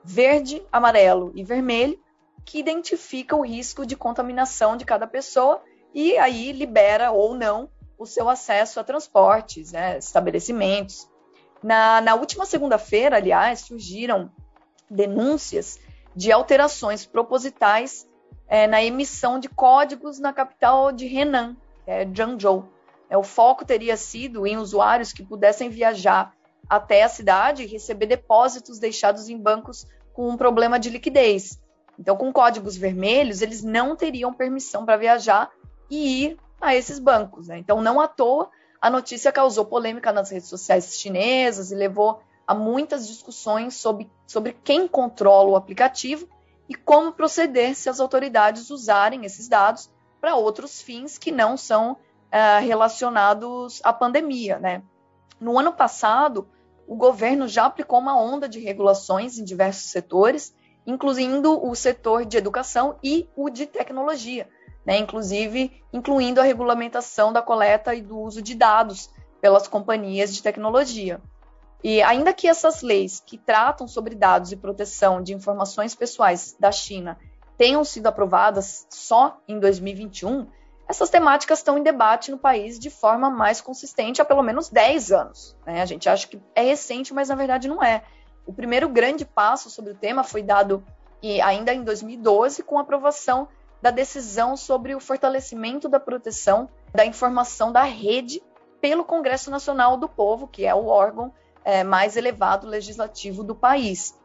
verde, 0.05 0.63
amarelo 0.71 1.33
e 1.35 1.43
vermelho, 1.43 1.99
que 2.45 2.61
identifica 2.61 3.35
o 3.35 3.45
risco 3.45 3.85
de 3.85 3.97
contaminação 3.97 4.77
de 4.77 4.85
cada 4.85 5.09
pessoa 5.09 5.61
e 5.93 6.17
aí 6.17 6.53
libera 6.53 7.11
ou 7.11 7.35
não 7.35 7.69
o 7.99 8.07
seu 8.07 8.29
acesso 8.29 8.79
a 8.79 8.85
transportes, 8.85 9.73
né, 9.73 9.99
estabelecimentos. 9.99 11.09
Na, 11.63 12.01
na 12.01 12.15
última 12.15 12.45
segunda-feira, 12.45 13.17
aliás, 13.17 13.61
surgiram 13.61 14.31
denúncias 14.91 15.79
de 16.15 16.31
alterações 16.31 17.05
propositais 17.05 18.09
é, 18.49 18.67
na 18.67 18.83
emissão 18.83 19.39
de 19.39 19.49
códigos 19.49 20.19
na 20.19 20.33
capital 20.33 20.93
de 20.93 21.07
Henan, 21.07 21.57
que 21.85 21.91
é 21.91 22.05
Zhengzhou. 22.07 22.69
É, 23.09 23.17
o 23.17 23.23
foco 23.23 23.65
teria 23.65 23.97
sido 23.97 24.47
em 24.47 24.57
usuários 24.57 25.13
que 25.13 25.25
pudessem 25.25 25.69
viajar 25.69 26.35
até 26.69 27.03
a 27.03 27.09
cidade 27.09 27.63
e 27.63 27.67
receber 27.67 28.07
depósitos 28.07 28.79
deixados 28.79 29.29
em 29.29 29.39
bancos 29.39 29.87
com 30.13 30.29
um 30.29 30.37
problema 30.37 30.79
de 30.79 30.91
liquidez. 30.91 31.61
Então, 31.99 32.17
com 32.17 32.33
códigos 32.33 32.77
vermelhos, 32.77 33.41
eles 33.43 33.63
não 33.63 33.97
teriam 33.97 34.33
permissão 34.33 34.85
para 34.85 34.97
viajar 34.97 35.51
e 35.89 36.25
ir 36.25 36.39
a 36.61 36.75
esses 36.75 36.99
bancos. 36.99 37.49
Né? 37.49 37.59
Então, 37.59 37.81
não 37.81 38.01
à 38.01 38.09
toa, 38.09 38.51
a 38.81 38.91
notícia 38.91 39.33
causou 39.33 39.65
polêmica 39.65 40.13
nas 40.13 40.31
redes 40.31 40.49
sociais 40.49 40.99
chinesas 40.99 41.71
e 41.71 41.75
levou 41.75 42.21
a 42.47 42.55
muitas 42.55 43.07
discussões 43.07 43.75
sobre, 43.75 44.11
sobre 44.27 44.57
quem 44.65 44.87
controla 44.87 45.51
o 45.51 45.57
aplicativo 45.57 46.29
e 46.69 46.75
como 46.75 47.13
proceder 47.13 47.75
se 47.75 47.89
as 47.89 48.01
autoridades 48.01 48.71
usarem 48.71 49.25
esses 49.25 49.49
dados 49.49 49.91
para 50.21 50.37
outros 50.37 50.81
fins 50.81 51.19
que 51.19 51.33
não 51.33 51.57
são 51.57 51.93
uh, 51.93 52.65
relacionados 52.65 53.81
à 53.85 53.93
pandemia. 53.93 54.59
Né? 54.59 54.83
No 55.41 55.59
ano 55.59 55.73
passado, 55.73 56.49
o 56.87 56.95
governo 56.95 57.49
já 57.49 57.67
aplicou 57.67 57.99
uma 57.99 58.19
onda 58.19 58.49
de 58.49 58.61
regulações 58.61 59.39
em 59.39 59.45
diversos 59.45 59.91
setores, 59.91 60.55
incluindo 60.87 61.65
o 61.65 61.75
setor 61.75 62.25
de 62.25 62.37
educação 62.37 62.97
e 63.03 63.29
o 63.35 63.51
de 63.51 63.67
tecnologia, 63.67 64.49
né? 64.87 64.99
inclusive 64.99 65.83
incluindo 65.93 66.41
a 66.41 66.45
regulamentação 66.45 67.33
da 67.33 67.43
coleta 67.43 67.95
e 67.95 68.01
do 68.01 68.19
uso 68.19 68.41
de 68.41 68.55
dados 68.55 69.11
pelas 69.41 69.67
companhias 69.67 70.35
de 70.35 70.43
tecnologia. 70.43 71.21
E 71.83 72.03
ainda 72.03 72.33
que 72.33 72.49
essas 72.49 72.83
leis 72.83 73.23
que 73.25 73.37
tratam 73.37 73.87
sobre 73.87 74.15
dados 74.15 74.53
e 74.53 74.57
proteção 74.57 75.23
de 75.23 75.35
informações 75.35 75.95
pessoais 75.95 76.57
da 76.59 76.73
China 76.73 77.19
tenham 77.59 77.85
sido 77.85 78.07
aprovadas 78.07 78.87
só 78.91 79.39
em 79.47 79.59
2021, 79.59 80.47
essas 80.89 81.11
temáticas 81.11 81.59
estão 81.59 81.77
em 81.77 81.83
debate 81.83 82.31
no 82.31 82.39
país 82.39 82.79
de 82.79 82.91
forma 82.91 83.29
mais 83.29 83.61
consistente 83.61 84.23
há 84.23 84.25
pelo 84.25 84.43
menos 84.43 84.69
10 84.69 85.13
anos. 85.13 85.57
Né? 85.67 85.83
A 85.83 85.87
gente 85.87 86.09
acha 86.09 86.29
que 86.29 86.41
é 86.55 86.63
recente, 86.63 87.13
mas 87.13 87.29
na 87.29 87.35
verdade 87.35 87.69
não 87.69 87.83
é. 87.83 88.05
O 88.47 88.53
primeiro 88.53 88.89
grande 88.89 89.25
passo 89.25 89.69
sobre 89.69 89.93
o 89.93 89.97
tema 89.97 90.23
foi 90.23 90.43
dado 90.43 90.85
e 91.23 91.41
ainda 91.41 91.75
em 91.75 91.83
2012 91.83 92.63
com 92.63 92.79
a 92.79 92.83
aprovação 92.83 93.49
da 93.81 93.91
decisão 93.91 94.57
sobre 94.57 94.95
o 94.95 95.01
fortalecimento 95.01 95.89
da 95.89 96.01
proteção 96.01 96.69
da 96.95 97.05
informação 97.05 97.71
da 97.71 97.83
rede 97.83 98.43
pelo 98.81 99.05
Congresso 99.05 99.51
Nacional 99.51 99.97
do 99.97 100.09
Povo, 100.09 100.47
que 100.47 100.65
é 100.65 100.75
o 100.75 100.87
órgão 100.87 101.33
é, 101.65 101.83
mais 101.85 102.17
elevado 102.17 102.67
legislativo 102.67 103.43
do 103.43 103.55
país. 103.55 104.19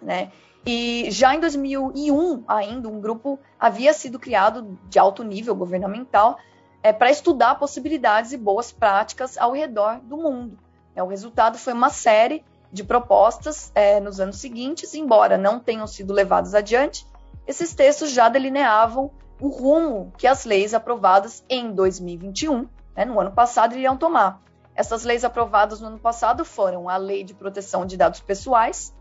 Né? 0.00 0.30
E 0.66 1.08
já 1.10 1.34
em 1.34 1.40
2001, 1.40 2.44
ainda, 2.46 2.88
um 2.88 3.00
grupo 3.00 3.38
havia 3.58 3.92
sido 3.92 4.18
criado 4.18 4.78
de 4.88 4.98
alto 4.98 5.24
nível 5.24 5.54
governamental 5.54 6.38
é, 6.82 6.92
para 6.92 7.10
estudar 7.10 7.54
possibilidades 7.56 8.32
e 8.32 8.36
boas 8.36 8.70
práticas 8.70 9.38
ao 9.38 9.52
redor 9.52 10.00
do 10.00 10.16
mundo. 10.16 10.58
É, 10.94 11.02
o 11.02 11.06
resultado 11.06 11.58
foi 11.58 11.72
uma 11.72 11.90
série 11.90 12.44
de 12.72 12.84
propostas 12.84 13.72
é, 13.74 13.98
nos 14.00 14.20
anos 14.20 14.36
seguintes, 14.38 14.94
embora 14.94 15.38
não 15.38 15.58
tenham 15.58 15.86
sido 15.86 16.12
levadas 16.12 16.54
adiante, 16.54 17.06
esses 17.48 17.74
textos 17.74 18.10
já 18.10 18.28
delineavam 18.28 19.10
o 19.40 19.48
rumo 19.48 20.12
que 20.18 20.26
as 20.26 20.44
leis 20.44 20.74
aprovadas 20.74 21.42
em 21.48 21.72
2021, 21.72 22.68
né, 22.94 23.06
no 23.06 23.18
ano 23.18 23.32
passado, 23.32 23.74
iriam 23.74 23.96
tomar. 23.96 24.42
Essas 24.74 25.02
leis 25.02 25.24
aprovadas 25.24 25.80
no 25.80 25.86
ano 25.86 25.98
passado 25.98 26.44
foram 26.44 26.90
a 26.90 26.98
Lei 26.98 27.24
de 27.24 27.32
Proteção 27.32 27.86
de 27.86 27.96
Dados 27.96 28.20
Pessoais, 28.20 28.94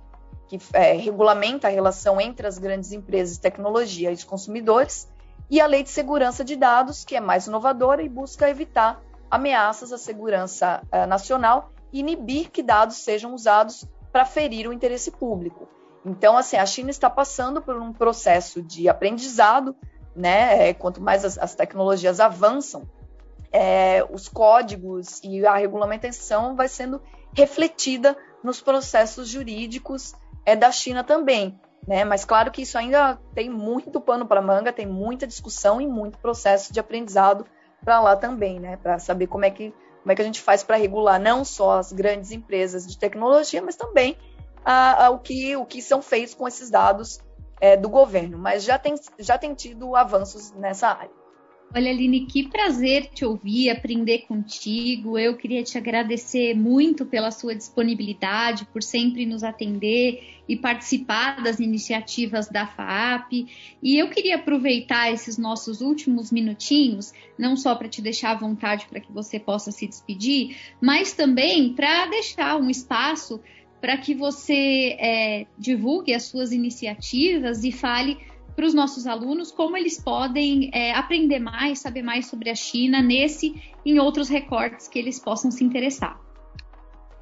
que 0.48 0.58
é, 0.72 0.94
regulamenta 0.94 1.68
a 1.68 1.72
relação 1.72 2.22
entre 2.22 2.48
as 2.48 2.58
grandes 2.58 2.94
empresas 2.94 3.36
de 3.36 3.42
tecnologia 3.42 4.12
e 4.12 4.14
os 4.14 4.24
consumidores, 4.24 5.10
e 5.50 5.60
a 5.60 5.68
Lei 5.68 5.84
de 5.84 5.90
Segurança 5.90 6.42
de 6.44 6.56
Dados, 6.56 7.04
que 7.04 7.18
é 7.18 7.20
mais 7.20 7.48
inovadora 7.48 8.02
e 8.02 8.08
busca 8.08 8.50
evitar 8.50 9.02
ameaças 9.30 9.92
à 9.92 9.98
segurança 9.98 10.82
uh, 10.86 11.06
nacional 11.06 11.70
e 11.92 12.00
inibir 12.00 12.50
que 12.50 12.64
dados 12.64 12.96
sejam 13.04 13.34
usados 13.34 13.86
para 14.10 14.24
ferir 14.24 14.70
o 14.70 14.74
interesse 14.74 15.12
público. 15.12 15.68
Então, 16.08 16.38
assim, 16.38 16.56
a 16.56 16.66
China 16.66 16.90
está 16.90 17.10
passando 17.10 17.62
por 17.62 17.76
um 17.76 17.92
processo 17.92 18.62
de 18.62 18.88
aprendizado, 18.88 19.76
né? 20.16 20.70
É, 20.70 20.74
quanto 20.74 21.02
mais 21.02 21.26
as, 21.26 21.38
as 21.38 21.54
tecnologias 21.54 22.20
avançam, 22.20 22.88
é, 23.52 24.06
os 24.10 24.28
códigos 24.28 25.22
e 25.24 25.46
a 25.46 25.56
regulamentação 25.56 26.56
vai 26.56 26.68
sendo 26.68 27.02
refletida 27.34 28.16
nos 28.44 28.62
processos 28.62 29.28
jurídicos 29.28 30.14
é, 30.46 30.56
da 30.56 30.72
China 30.72 31.04
também. 31.04 31.60
Né? 31.86 32.04
Mas 32.04 32.26
claro 32.26 32.52
que 32.52 32.62
isso 32.62 32.78
ainda 32.78 33.20
tem 33.34 33.50
muito 33.50 34.02
pano 34.02 34.26
para 34.26 34.42
manga, 34.42 34.74
tem 34.74 34.86
muita 34.86 35.28
discussão 35.28 35.80
e 35.80 35.88
muito 35.88 36.18
processo 36.18 36.74
de 36.74 36.80
aprendizado 36.80 37.46
para 37.84 38.00
lá 38.00 38.16
também, 38.16 38.60
né? 38.60 38.78
Para 38.78 39.00
saber 39.00 39.28
como 39.28 39.46
é 39.46 39.52
que 39.52 39.74
como 40.02 40.12
é 40.14 40.16
que 40.16 40.22
a 40.22 40.26
gente 40.26 40.42
faz 40.42 40.64
para 40.64 40.78
regular 40.78 41.20
não 41.20 41.44
só 41.44 41.80
as 41.80 41.92
grandes 41.92 42.32
empresas 42.32 42.88
de 42.88 42.98
tecnologia, 42.98 43.62
mas 43.62 43.76
também 43.76 44.18
a, 44.70 45.10
o, 45.12 45.20
que, 45.20 45.56
o 45.56 45.66
que 45.66 45.82
são 45.82 46.02
feitos 46.02 46.34
com 46.34 46.46
esses 46.46 46.70
dados 46.70 47.20
é, 47.62 47.78
do 47.78 47.88
governo. 47.88 48.38
Mas 48.38 48.64
já 48.64 48.78
tem, 48.78 48.96
já 49.18 49.38
tem 49.38 49.54
tido 49.54 49.96
avanços 49.96 50.52
nessa 50.52 50.90
área. 50.90 51.18
Olha, 51.76 51.92
Aline, 51.92 52.26
que 52.26 52.48
prazer 52.48 53.10
te 53.14 53.26
ouvir, 53.26 53.70
aprender 53.70 54.20
contigo. 54.20 55.18
Eu 55.20 55.36
queria 55.36 55.62
te 55.64 55.78
agradecer 55.78 56.54
muito 56.54 57.06
pela 57.06 57.30
sua 57.30 57.54
disponibilidade, 57.54 58.66
por 58.72 58.82
sempre 58.82 59.26
nos 59.26 59.44
atender 59.44 60.24
e 60.48 60.56
participar 60.56 61.44
das 61.44 61.60
iniciativas 61.60 62.48
da 62.48 62.66
FAAP. 62.66 63.48
E 63.84 63.98
eu 63.98 64.10
queria 64.10 64.38
aproveitar 64.38 65.12
esses 65.12 65.38
nossos 65.38 65.82
últimos 65.82 66.32
minutinhos, 66.32 67.14
não 67.38 67.58
só 67.58 67.76
para 67.76 67.90
te 67.90 68.02
deixar 68.02 68.32
à 68.32 68.36
vontade 68.36 68.88
para 68.90 69.02
que 69.02 69.12
você 69.12 69.38
possa 69.38 69.70
se 69.70 69.86
despedir, 69.86 70.56
mas 70.82 71.12
também 71.12 71.74
para 71.74 72.06
deixar 72.06 72.56
um 72.56 72.70
espaço 72.70 73.42
para 73.80 73.98
que 73.98 74.14
você 74.14 74.98
é, 75.00 75.46
divulgue 75.58 76.14
as 76.14 76.24
suas 76.24 76.52
iniciativas 76.52 77.64
e 77.64 77.72
fale 77.72 78.18
para 78.56 78.66
os 78.66 78.74
nossos 78.74 79.06
alunos 79.06 79.52
como 79.52 79.78
eles 79.78 80.02
podem 80.02 80.72
é, 80.74 80.92
aprender 80.94 81.38
mais, 81.38 81.80
saber 81.80 82.02
mais 82.02 82.26
sobre 82.26 82.50
a 82.50 82.56
China 82.56 83.02
nesse 83.02 83.54
e 83.86 83.92
em 83.92 84.00
outros 84.00 84.30
recortes 84.30 84.88
que 84.88 84.98
eles 84.98 85.20
possam 85.20 85.52
se 85.52 85.64
interessar. 85.64 86.20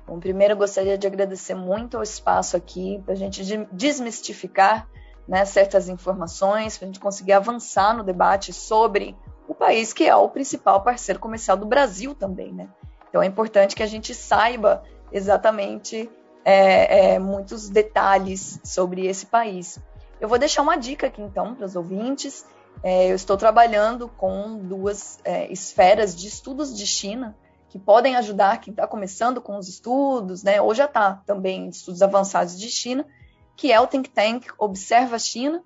Bom, 0.07 0.19
primeiro 0.19 0.55
gostaria 0.55 0.97
de 0.97 1.05
agradecer 1.07 1.55
muito 1.55 1.97
o 1.97 2.03
espaço 2.03 2.55
aqui 2.55 3.01
para 3.03 3.13
a 3.13 3.17
gente 3.17 3.43
desmistificar 3.71 4.87
né, 5.27 5.43
certas 5.43 5.89
informações, 5.89 6.77
para 6.77 6.85
a 6.85 6.87
gente 6.87 6.99
conseguir 6.99 7.33
avançar 7.33 7.97
no 7.97 8.03
debate 8.03 8.53
sobre 8.53 9.15
o 9.47 9.53
país 9.53 9.91
que 9.91 10.05
é 10.05 10.15
o 10.15 10.29
principal 10.29 10.83
parceiro 10.83 11.19
comercial 11.19 11.57
do 11.57 11.65
Brasil 11.65 12.15
também, 12.15 12.53
né? 12.53 12.69
Então 13.09 13.21
é 13.21 13.25
importante 13.25 13.75
que 13.75 13.83
a 13.83 13.87
gente 13.87 14.13
saiba 14.13 14.83
exatamente 15.11 16.09
é, 16.45 17.15
é, 17.15 17.19
muitos 17.19 17.69
detalhes 17.69 18.59
sobre 18.63 19.07
esse 19.07 19.25
país. 19.25 19.79
Eu 20.21 20.29
vou 20.29 20.37
deixar 20.37 20.61
uma 20.61 20.77
dica 20.77 21.07
aqui 21.07 21.21
então 21.21 21.55
para 21.55 21.65
os 21.65 21.75
ouvintes. 21.75 22.45
É, 22.83 23.09
eu 23.11 23.15
estou 23.15 23.35
trabalhando 23.35 24.07
com 24.09 24.59
duas 24.59 25.19
é, 25.23 25.51
esferas 25.51 26.15
de 26.15 26.27
estudos 26.27 26.77
de 26.77 26.85
China 26.85 27.35
que 27.67 27.79
podem 27.79 28.15
ajudar 28.15 28.61
quem 28.61 28.71
está 28.71 28.87
começando 28.87 29.41
com 29.41 29.57
os 29.57 29.67
estudos, 29.67 30.43
né, 30.43 30.61
ou 30.61 30.73
já 30.73 30.85
está 30.85 31.15
também 31.25 31.67
estudos 31.67 32.01
avançados 32.01 32.57
de 32.57 32.69
China, 32.69 33.05
que 33.53 33.69
é 33.69 33.79
o 33.81 33.87
Think 33.87 34.09
Tank 34.11 34.47
Observa 34.57 35.19
China 35.19 35.61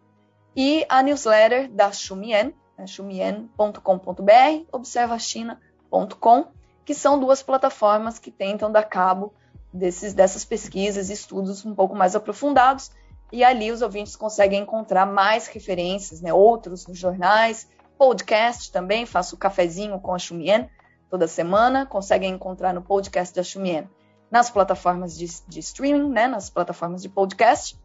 e 0.55 0.83
a 0.89 1.03
newsletter 1.03 1.69
da 1.69 1.91
Shumien, 1.91 2.55
né, 2.75 2.87
shumien.com.br, 2.87 4.65
observachina.com, 4.71 6.47
que 6.83 6.95
são 6.95 7.19
duas 7.19 7.43
plataformas 7.43 8.17
que 8.17 8.31
tentam 8.31 8.71
dar 8.71 8.83
cabo 8.83 9.33
desses, 9.73 10.13
dessas 10.13 10.43
pesquisas 10.43 11.09
e 11.09 11.13
estudos 11.13 11.65
um 11.65 11.75
pouco 11.75 11.95
mais 11.95 12.15
aprofundados 12.15 12.91
e 13.31 13.43
ali 13.43 13.71
os 13.71 13.81
ouvintes 13.81 14.15
conseguem 14.15 14.61
encontrar 14.61 15.05
mais 15.05 15.47
referências, 15.47 16.21
né, 16.21 16.33
outros 16.33 16.87
nos 16.87 16.97
jornais, 16.97 17.67
podcast 17.97 18.71
também, 18.71 19.05
faço 19.05 19.35
o 19.35 19.37
cafezinho 19.37 19.99
com 19.99 20.13
a 20.13 20.19
Xumien 20.19 20.69
toda 21.09 21.27
semana, 21.27 21.85
conseguem 21.85 22.33
encontrar 22.33 22.73
no 22.73 22.81
podcast 22.81 23.35
da 23.35 23.43
Xumien 23.43 23.89
nas 24.31 24.49
plataformas 24.49 25.17
de, 25.17 25.27
de 25.47 25.59
streaming, 25.59 26.09
né, 26.09 26.27
nas 26.27 26.49
plataformas 26.49 27.01
de 27.01 27.09
podcast, 27.09 27.77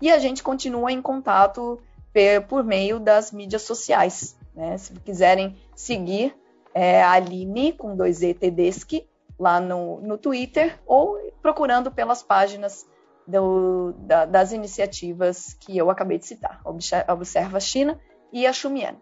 e 0.00 0.10
a 0.10 0.18
gente 0.18 0.42
continua 0.42 0.90
em 0.90 1.02
contato 1.02 1.78
por 2.48 2.64
meio 2.64 2.98
das 2.98 3.30
mídias 3.30 3.62
sociais. 3.62 4.36
Né? 4.54 4.76
Se 4.78 4.92
quiserem 4.94 5.56
seguir 5.76 6.34
é, 6.74 7.02
a 7.02 7.12
Aline 7.12 7.72
com 7.72 7.94
dois 7.94 8.22
E 8.22 8.34
Tedeschi 8.34 9.06
lá 9.40 9.58
no, 9.58 10.00
no 10.02 10.18
Twitter 10.18 10.78
ou 10.86 11.18
procurando 11.40 11.90
pelas 11.90 12.22
páginas 12.22 12.86
do, 13.26 13.92
da, 13.96 14.26
das 14.26 14.52
iniciativas 14.52 15.54
que 15.54 15.76
eu 15.76 15.88
acabei 15.88 16.18
de 16.18 16.26
citar, 16.26 16.60
Observa 16.64 17.58
China 17.58 17.98
e 18.30 18.46
a 18.46 18.52
Xumian. 18.52 18.96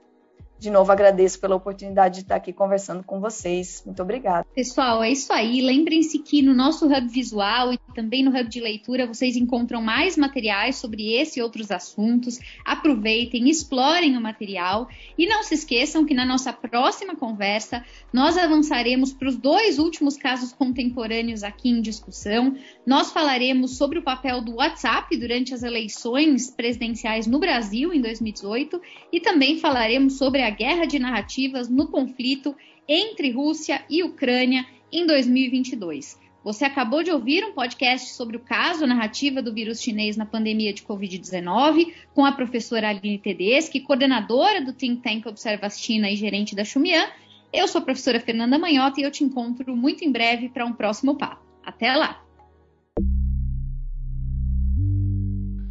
De 0.58 0.70
novo, 0.70 0.90
agradeço 0.90 1.38
pela 1.40 1.54
oportunidade 1.54 2.16
de 2.16 2.20
estar 2.22 2.34
aqui 2.34 2.52
conversando 2.52 3.04
com 3.04 3.20
vocês. 3.20 3.80
Muito 3.86 4.02
obrigada. 4.02 4.44
Pessoal, 4.54 5.04
é 5.04 5.10
isso 5.10 5.32
aí. 5.32 5.60
Lembrem-se 5.60 6.18
que 6.18 6.42
no 6.42 6.52
nosso 6.52 6.86
Hub 6.86 7.08
Visual 7.08 7.72
e 7.72 7.78
também 7.94 8.24
no 8.24 8.30
Hub 8.30 8.48
de 8.48 8.60
Leitura 8.60 9.06
vocês 9.06 9.36
encontram 9.36 9.80
mais 9.80 10.16
materiais 10.16 10.76
sobre 10.76 11.12
esse 11.12 11.38
e 11.38 11.42
outros 11.42 11.70
assuntos. 11.70 12.40
Aproveitem, 12.64 13.48
explorem 13.48 14.16
o 14.16 14.20
material 14.20 14.88
e 15.16 15.26
não 15.28 15.44
se 15.44 15.54
esqueçam 15.54 16.04
que 16.04 16.12
na 16.12 16.26
nossa 16.26 16.52
próxima 16.52 17.14
conversa 17.14 17.84
nós 18.12 18.36
avançaremos 18.36 19.12
para 19.12 19.28
os 19.28 19.36
dois 19.36 19.78
últimos 19.78 20.16
casos 20.16 20.52
contemporâneos 20.52 21.44
aqui 21.44 21.68
em 21.68 21.80
discussão. 21.80 22.56
Nós 22.84 23.12
falaremos 23.12 23.76
sobre 23.76 24.00
o 24.00 24.02
papel 24.02 24.40
do 24.40 24.56
WhatsApp 24.56 25.16
durante 25.16 25.54
as 25.54 25.62
eleições 25.62 26.50
presidenciais 26.50 27.28
no 27.28 27.38
Brasil 27.38 27.92
em 27.92 28.00
2018 28.00 28.80
e 29.12 29.20
também 29.20 29.60
falaremos 29.60 30.18
sobre 30.18 30.42
a 30.42 30.47
a 30.48 30.50
guerra 30.50 30.86
de 30.86 30.98
narrativas 30.98 31.68
no 31.68 31.88
conflito 31.88 32.56
entre 32.88 33.30
Rússia 33.30 33.84
e 33.88 34.02
Ucrânia 34.02 34.64
em 34.90 35.06
2022. 35.06 36.18
Você 36.42 36.64
acabou 36.64 37.02
de 37.02 37.10
ouvir 37.10 37.44
um 37.44 37.52
podcast 37.52 38.14
sobre 38.14 38.38
o 38.38 38.40
caso 38.40 38.86
narrativa 38.86 39.42
do 39.42 39.52
vírus 39.52 39.82
chinês 39.82 40.16
na 40.16 40.24
pandemia 40.24 40.72
de 40.72 40.82
Covid-19, 40.82 41.92
com 42.14 42.24
a 42.24 42.32
professora 42.32 42.88
Aline 42.88 43.18
Tedeschi, 43.18 43.80
coordenadora 43.80 44.64
do 44.64 44.72
Think 44.72 45.02
Tank 45.02 45.26
Observa 45.26 45.68
China 45.68 46.10
e 46.10 46.16
gerente 46.16 46.56
da 46.56 46.64
Xumian. 46.64 47.06
Eu 47.52 47.68
sou 47.68 47.82
a 47.82 47.84
professora 47.84 48.18
Fernanda 48.18 48.58
Manhota 48.58 49.00
e 49.00 49.04
eu 49.04 49.10
te 49.10 49.24
encontro 49.24 49.76
muito 49.76 50.02
em 50.02 50.10
breve 50.10 50.48
para 50.48 50.64
um 50.64 50.72
próximo 50.72 51.16
papo. 51.16 51.44
Até 51.62 51.94
lá! 51.94 52.22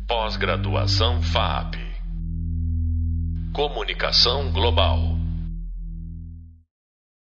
Pós-graduação 0.07 1.21
FAP 1.23 1.87
Comunicação 3.57 4.51
Global. 4.51 5.16